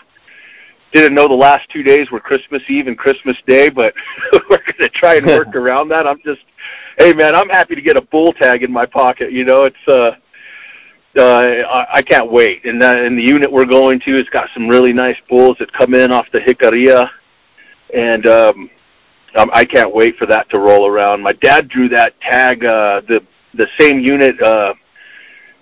didn't 0.93 1.15
know 1.15 1.27
the 1.27 1.33
last 1.33 1.69
two 1.69 1.83
days 1.83 2.11
were 2.11 2.19
Christmas 2.19 2.61
Eve 2.69 2.87
and 2.87 2.97
Christmas 2.97 3.37
Day, 3.45 3.69
but 3.69 3.93
we're 4.49 4.57
going 4.57 4.79
to 4.79 4.89
try 4.89 5.15
and 5.15 5.25
work 5.25 5.47
around 5.55 5.89
that. 5.89 6.07
I'm 6.07 6.21
just, 6.23 6.41
hey 6.97 7.13
man, 7.13 7.35
I'm 7.35 7.49
happy 7.49 7.75
to 7.75 7.81
get 7.81 7.97
a 7.97 8.01
bull 8.01 8.33
tag 8.33 8.63
in 8.63 8.71
my 8.71 8.85
pocket. 8.85 9.31
You 9.31 9.45
know, 9.45 9.65
it's 9.65 9.87
uh 9.87 10.11
uh, 11.17 11.65
I, 11.69 11.87
I 11.95 12.01
can't 12.01 12.31
wait. 12.31 12.65
And, 12.65 12.81
that, 12.81 12.97
and 12.97 13.17
the 13.17 13.23
unit 13.23 13.51
we're 13.51 13.65
going 13.65 13.99
to 14.01 14.15
has 14.17 14.27
got 14.29 14.49
some 14.53 14.67
really 14.67 14.93
nice 14.93 15.17
bulls 15.29 15.57
that 15.59 15.71
come 15.73 15.93
in 15.93 16.11
off 16.11 16.27
the 16.31 16.39
Jicarilla, 16.39 17.09
and 17.93 18.25
um, 18.27 18.69
um, 19.35 19.49
I 19.53 19.65
can't 19.65 19.93
wait 19.93 20.17
for 20.17 20.25
that 20.27 20.49
to 20.51 20.59
roll 20.59 20.87
around. 20.87 21.21
My 21.21 21.33
dad 21.33 21.69
drew 21.69 21.89
that 21.89 22.19
tag, 22.21 22.65
uh, 22.65 23.01
the 23.07 23.23
the 23.53 23.67
same 23.79 23.99
unit 23.99 24.39
uh, 24.41 24.73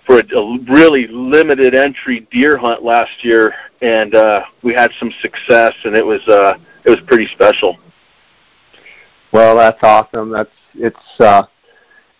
for 0.04 0.20
a, 0.20 0.36
a 0.36 0.58
really 0.68 1.06
limited 1.08 1.74
entry 1.74 2.26
deer 2.30 2.56
hunt 2.56 2.82
last 2.82 3.24
year, 3.24 3.54
and 3.80 4.14
uh, 4.14 4.44
we 4.62 4.74
had 4.74 4.90
some 4.98 5.10
success, 5.20 5.74
and 5.84 5.94
it 5.94 6.04
was 6.04 6.26
uh, 6.28 6.58
it 6.84 6.90
was 6.90 7.00
pretty 7.06 7.26
special. 7.32 7.76
Well, 9.32 9.56
that's 9.56 9.82
awesome. 9.82 10.30
That's 10.30 10.50
it's. 10.74 11.20
Uh, 11.20 11.44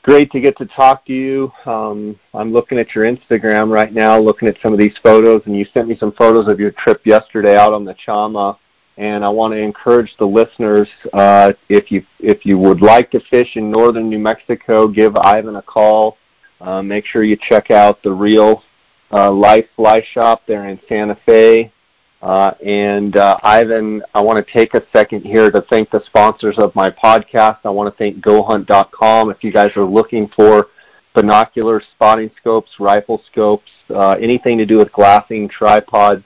great 0.06 0.30
to 0.30 0.40
get 0.40 0.56
to 0.56 0.66
talk 0.66 1.04
to 1.04 1.12
you. 1.12 1.52
Um, 1.66 2.18
I'm 2.32 2.52
looking 2.52 2.78
at 2.78 2.94
your 2.94 3.04
Instagram 3.04 3.72
right 3.72 3.92
now, 3.92 4.16
looking 4.16 4.46
at 4.46 4.56
some 4.62 4.72
of 4.72 4.78
these 4.78 4.94
photos, 5.02 5.42
and 5.46 5.56
you 5.56 5.66
sent 5.74 5.88
me 5.88 5.96
some 5.98 6.12
photos 6.12 6.46
of 6.46 6.60
your 6.60 6.70
trip 6.70 7.04
yesterday 7.04 7.58
out 7.58 7.72
on 7.72 7.84
the 7.84 7.94
Chama. 7.94 8.56
And 8.98 9.24
I 9.24 9.28
want 9.28 9.52
to 9.52 9.58
encourage 9.58 10.14
the 10.18 10.24
listeners, 10.24 10.88
uh, 11.12 11.52
if 11.68 11.90
you 11.90 12.06
if 12.20 12.46
you 12.46 12.56
would 12.56 12.80
like 12.80 13.10
to 13.10 13.20
fish 13.28 13.56
in 13.56 13.68
northern 13.70 14.08
New 14.08 14.20
Mexico, 14.20 14.86
give 14.86 15.16
Ivan 15.16 15.56
a 15.56 15.62
call. 15.62 16.16
Uh, 16.60 16.82
make 16.82 17.04
sure 17.04 17.22
you 17.22 17.36
check 17.36 17.70
out 17.70 18.02
the 18.02 18.12
Reel 18.12 18.62
uh, 19.12 19.30
Life 19.30 19.66
Fly 19.74 20.02
Shop 20.12 20.40
there 20.46 20.68
in 20.68 20.80
Santa 20.88 21.18
Fe. 21.26 21.72
Uh, 22.22 22.52
and 22.64 23.16
uh, 23.16 23.36
Ivan, 23.42 24.02
I 24.14 24.20
want 24.20 24.44
to 24.44 24.52
take 24.52 24.74
a 24.74 24.82
second 24.92 25.22
here 25.22 25.50
to 25.50 25.62
thank 25.70 25.90
the 25.90 26.02
sponsors 26.06 26.58
of 26.58 26.74
my 26.74 26.90
podcast. 26.90 27.58
I 27.64 27.70
want 27.70 27.92
to 27.92 27.98
thank 27.98 28.24
GoHunt.com. 28.24 29.30
If 29.30 29.44
you 29.44 29.52
guys 29.52 29.70
are 29.76 29.84
looking 29.84 30.28
for 30.34 30.68
binoculars, 31.14 31.84
spotting 31.92 32.30
scopes, 32.40 32.70
rifle 32.80 33.22
scopes, 33.30 33.70
uh, 33.90 34.16
anything 34.20 34.58
to 34.58 34.66
do 34.66 34.78
with 34.78 34.90
glassing, 34.92 35.48
tripods, 35.48 36.24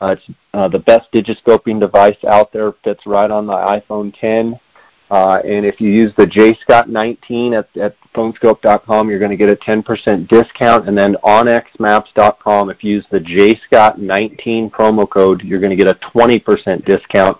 Uh, 0.00 0.16
it's 0.18 0.30
uh, 0.52 0.68
the 0.68 0.78
best 0.78 1.10
digiscoping 1.12 1.80
device 1.80 2.22
out 2.28 2.52
there. 2.52 2.72
Fits 2.84 3.06
right 3.06 3.30
on 3.30 3.46
the 3.46 3.52
iPhone 3.52 4.14
10. 4.18 4.58
Uh, 5.10 5.38
and 5.44 5.66
if 5.66 5.80
you 5.80 5.90
use 5.90 6.12
the 6.16 6.26
JScott19 6.26 7.58
at, 7.58 7.76
at 7.76 7.96
phoneskope.com, 8.14 9.10
you're 9.10 9.18
going 9.18 9.30
to 9.30 9.36
get 9.36 9.50
a 9.50 9.56
10% 9.56 10.26
discount. 10.26 10.88
And 10.88 10.96
then 10.96 11.16
onxmaps.com, 11.22 12.70
if 12.70 12.82
you 12.82 12.94
use 12.94 13.04
the 13.10 13.20
JScott19 13.20 14.70
promo 14.70 15.06
code, 15.08 15.42
you're 15.42 15.60
going 15.60 15.70
to 15.70 15.76
get 15.76 15.86
a 15.86 15.94
20% 16.14 16.84
discount. 16.86 17.38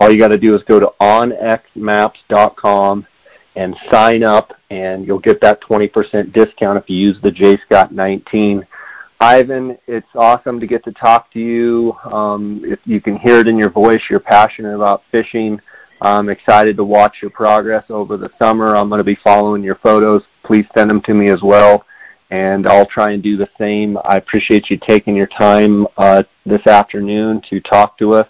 All 0.00 0.10
you 0.10 0.18
got 0.18 0.28
to 0.28 0.38
do 0.38 0.56
is 0.56 0.62
go 0.64 0.80
to 0.80 0.92
onxmaps.com 1.00 3.06
and 3.56 3.76
sign 3.90 4.22
up, 4.22 4.52
and 4.70 5.06
you'll 5.06 5.18
get 5.18 5.40
that 5.40 5.60
20% 5.62 6.32
discount 6.32 6.78
if 6.78 6.88
you 6.88 6.96
use 6.96 7.18
the 7.22 7.30
JScott19. 7.30 8.66
Ivan, 9.20 9.78
it's 9.86 10.08
awesome 10.14 10.58
to 10.60 10.66
get 10.66 10.84
to 10.84 10.92
talk 10.92 11.30
to 11.32 11.38
you. 11.38 11.92
Um, 12.12 12.62
if 12.64 12.80
you 12.84 13.00
can 13.00 13.16
hear 13.16 13.38
it 13.38 13.46
in 13.46 13.56
your 13.56 13.70
voice, 13.70 14.02
you're 14.10 14.20
passionate 14.20 14.74
about 14.74 15.02
fishing. 15.10 15.60
I'm 16.00 16.28
excited 16.28 16.76
to 16.76 16.84
watch 16.84 17.18
your 17.22 17.30
progress 17.30 17.84
over 17.88 18.16
the 18.16 18.30
summer. 18.38 18.76
I'm 18.76 18.88
going 18.88 18.98
to 18.98 19.04
be 19.04 19.18
following 19.22 19.62
your 19.62 19.76
photos. 19.76 20.24
Please 20.42 20.66
send 20.76 20.90
them 20.90 21.00
to 21.02 21.14
me 21.14 21.30
as 21.30 21.42
well, 21.42 21.86
and 22.30 22.66
I'll 22.66 22.86
try 22.86 23.12
and 23.12 23.22
do 23.22 23.36
the 23.36 23.48
same. 23.56 23.96
I 24.04 24.16
appreciate 24.16 24.68
you 24.68 24.76
taking 24.76 25.14
your 25.16 25.28
time 25.28 25.86
uh, 25.96 26.24
this 26.44 26.66
afternoon 26.66 27.40
to 27.48 27.60
talk 27.60 27.96
to 27.98 28.14
us, 28.14 28.28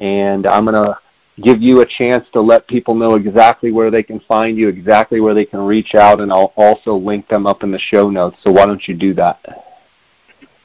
and 0.00 0.46
I'm 0.46 0.64
going 0.64 0.76
to 0.76 0.96
give 1.40 1.62
you 1.62 1.80
a 1.80 1.86
chance 1.86 2.26
to 2.32 2.40
let 2.40 2.68
people 2.68 2.94
know 2.94 3.14
exactly 3.14 3.72
where 3.72 3.90
they 3.90 4.02
can 4.02 4.20
find 4.20 4.58
you, 4.58 4.68
exactly 4.68 5.20
where 5.20 5.34
they 5.34 5.44
can 5.44 5.60
reach 5.60 5.94
out, 5.94 6.20
and 6.20 6.32
I'll 6.32 6.52
also 6.56 6.94
link 6.94 7.28
them 7.28 7.46
up 7.46 7.62
in 7.62 7.70
the 7.70 7.78
show 7.78 8.10
notes. 8.10 8.36
So 8.42 8.50
why 8.50 8.66
don't 8.66 8.86
you 8.86 8.94
do 8.94 9.14
that? 9.14 9.40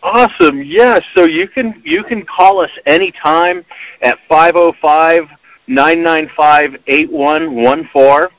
Awesome. 0.03 0.62
Yeah, 0.62 0.99
so 1.15 1.25
you 1.25 1.47
can 1.47 1.82
you 1.86 2.03
can 2.03 2.25
call 2.25 2.60
us 2.60 2.71
anytime 2.86 3.65
at 4.01 4.19
505 4.30 5.27
995 5.67 6.82
8114 6.88 8.38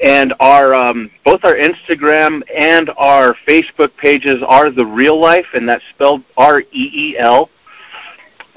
and 0.00 0.34
our 0.40 0.74
um, 0.74 1.10
both 1.24 1.44
our 1.44 1.56
Instagram 1.56 2.42
and 2.54 2.90
our 2.96 3.34
Facebook 3.46 3.96
pages 3.96 4.42
are 4.46 4.70
the 4.70 4.86
Reel 4.86 5.20
Life, 5.20 5.46
and 5.54 5.68
that's 5.68 5.84
spelled 5.94 6.22
R 6.36 6.60
E 6.60 6.66
E 6.72 7.16
L. 7.18 7.50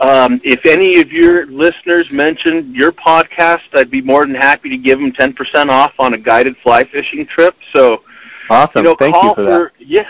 Um, 0.01 0.41
if 0.43 0.65
any 0.65 0.99
of 0.99 1.11
your 1.11 1.45
listeners 1.45 2.07
mention 2.11 2.73
your 2.73 2.91
podcast, 2.91 3.61
I'd 3.73 3.91
be 3.91 4.01
more 4.01 4.25
than 4.25 4.33
happy 4.33 4.67
to 4.69 4.77
give 4.77 4.99
them 4.99 5.11
10% 5.11 5.69
off 5.69 5.93
on 5.99 6.15
a 6.15 6.17
guided 6.17 6.57
fly 6.63 6.83
fishing 6.85 7.27
trip. 7.27 7.55
So, 7.71 8.01
awesome! 8.49 8.71
You 8.77 8.83
know, 8.83 8.95
Thank 8.95 9.13
call 9.13 9.23
you 9.23 9.35
for, 9.35 9.45
for 9.45 9.51
that. 9.51 9.71
Yeah. 9.77 10.07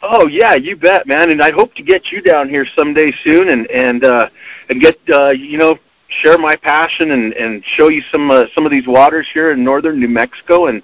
Oh 0.00 0.26
yeah, 0.28 0.54
you 0.54 0.76
bet, 0.76 1.06
man. 1.06 1.30
And 1.30 1.42
I 1.42 1.50
hope 1.50 1.74
to 1.74 1.82
get 1.82 2.10
you 2.10 2.22
down 2.22 2.48
here 2.48 2.66
someday 2.76 3.12
soon, 3.22 3.50
and 3.50 3.70
and 3.70 4.04
uh, 4.04 4.28
and 4.70 4.80
get 4.80 4.98
uh, 5.12 5.30
you 5.30 5.58
know 5.58 5.78
share 6.08 6.38
my 6.38 6.56
passion 6.56 7.10
and 7.10 7.34
and 7.34 7.62
show 7.76 7.88
you 7.88 8.02
some 8.10 8.30
uh, 8.30 8.44
some 8.54 8.64
of 8.64 8.70
these 8.70 8.86
waters 8.86 9.26
here 9.32 9.52
in 9.52 9.62
northern 9.62 10.00
New 10.00 10.08
Mexico. 10.08 10.66
And 10.66 10.82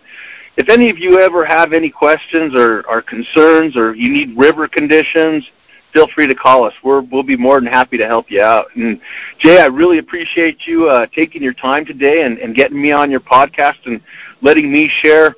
if 0.57 0.69
any 0.69 0.91
of 0.91 0.99
you 0.99 1.21
ever 1.21 1.45
have 1.47 1.73
any 1.73 1.89
questions 1.89 2.55
or, 2.55 2.87
or 2.87 3.01
concerns, 3.01 3.77
or 3.77 3.95
you 3.95 4.11
need 4.11 4.37
river 4.37 4.69
conditions, 4.69 5.49
feel 5.93 6.09
free 6.09 6.27
to 6.27 6.35
call 6.35 6.65
us. 6.65 6.75
We're, 6.83 7.01
we'll 7.01 7.23
be 7.23 7.37
more 7.37 7.61
than 7.61 7.67
happy 7.67 7.99
to 7.99 8.07
help 8.07 8.31
you 8.31 8.43
out. 8.43 8.75
And 8.77 9.01
Jay, 9.39 9.61
I 9.61 9.67
really 9.67 9.99
appreciate 9.99 10.67
you 10.67 10.89
uh, 10.89 11.07
taking 11.15 11.43
your 11.43 11.55
time 11.55 11.85
today 11.85 12.23
and, 12.23 12.39
and 12.39 12.55
getting 12.55 12.81
me 12.81 12.93
on 12.93 13.11
your 13.11 13.21
podcast 13.21 13.79
and 13.87 14.01
letting 14.43 14.73
me 14.73 14.89
share 15.03 15.35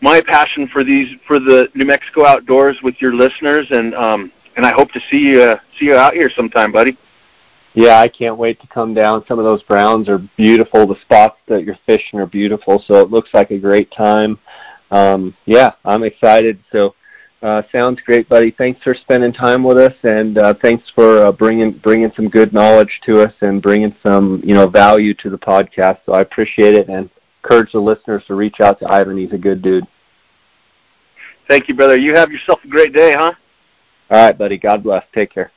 my 0.00 0.20
passion 0.20 0.66
for 0.68 0.82
these 0.82 1.16
for 1.26 1.38
the 1.38 1.68
New 1.74 1.84
Mexico 1.84 2.24
outdoors 2.26 2.78
with 2.82 3.00
your 3.00 3.14
listeners. 3.14 3.66
And 3.70 3.94
um, 3.94 4.32
and 4.56 4.66
I 4.66 4.72
hope 4.72 4.90
to 4.92 5.00
see 5.10 5.18
you 5.18 5.42
uh, 5.42 5.58
see 5.78 5.86
you 5.86 5.94
out 5.94 6.14
here 6.14 6.30
sometime, 6.34 6.72
buddy. 6.72 6.96
Yeah, 7.74 8.00
I 8.00 8.08
can't 8.08 8.36
wait 8.36 8.60
to 8.62 8.66
come 8.66 8.94
down. 8.94 9.24
Some 9.28 9.38
of 9.38 9.44
those 9.44 9.62
browns 9.62 10.08
are 10.08 10.18
beautiful. 10.36 10.86
The 10.86 11.00
spots 11.02 11.36
that 11.46 11.62
you're 11.62 11.78
fishing 11.86 12.18
are 12.18 12.26
beautiful, 12.26 12.82
so 12.84 12.94
it 12.94 13.10
looks 13.10 13.30
like 13.32 13.52
a 13.52 13.58
great 13.58 13.92
time. 13.92 14.38
Um, 14.90 15.36
yeah, 15.46 15.74
I'm 15.84 16.02
excited. 16.02 16.58
So 16.72 16.96
uh, 17.42 17.62
sounds 17.72 18.00
great, 18.04 18.28
buddy. 18.28 18.50
Thanks 18.50 18.82
for 18.82 18.94
spending 18.94 19.32
time 19.32 19.62
with 19.62 19.78
us, 19.78 19.94
and 20.02 20.36
uh, 20.36 20.54
thanks 20.60 20.90
for 20.94 21.24
uh, 21.24 21.32
bringing 21.32 21.72
bringing 21.72 22.12
some 22.14 22.28
good 22.28 22.52
knowledge 22.52 23.00
to 23.06 23.22
us 23.22 23.32
and 23.40 23.62
bringing 23.62 23.94
some 24.02 24.42
you 24.44 24.54
know 24.54 24.68
value 24.68 25.14
to 25.14 25.30
the 25.30 25.38
podcast. 25.38 26.00
So 26.04 26.12
I 26.12 26.20
appreciate 26.20 26.74
it, 26.74 26.88
and 26.88 27.08
encourage 27.42 27.72
the 27.72 27.80
listeners 27.80 28.22
to 28.26 28.34
reach 28.34 28.60
out 28.60 28.78
to 28.80 28.92
Ivan. 28.92 29.16
He's 29.16 29.32
a 29.32 29.38
good 29.38 29.62
dude. 29.62 29.86
Thank 31.48 31.68
you, 31.68 31.74
brother. 31.74 31.96
You 31.96 32.14
have 32.14 32.30
yourself 32.30 32.60
a 32.62 32.68
great 32.68 32.92
day, 32.92 33.14
huh? 33.14 33.32
All 34.10 34.26
right, 34.26 34.36
buddy. 34.36 34.58
God 34.58 34.82
bless. 34.82 35.04
Take 35.14 35.32
care. 35.32 35.50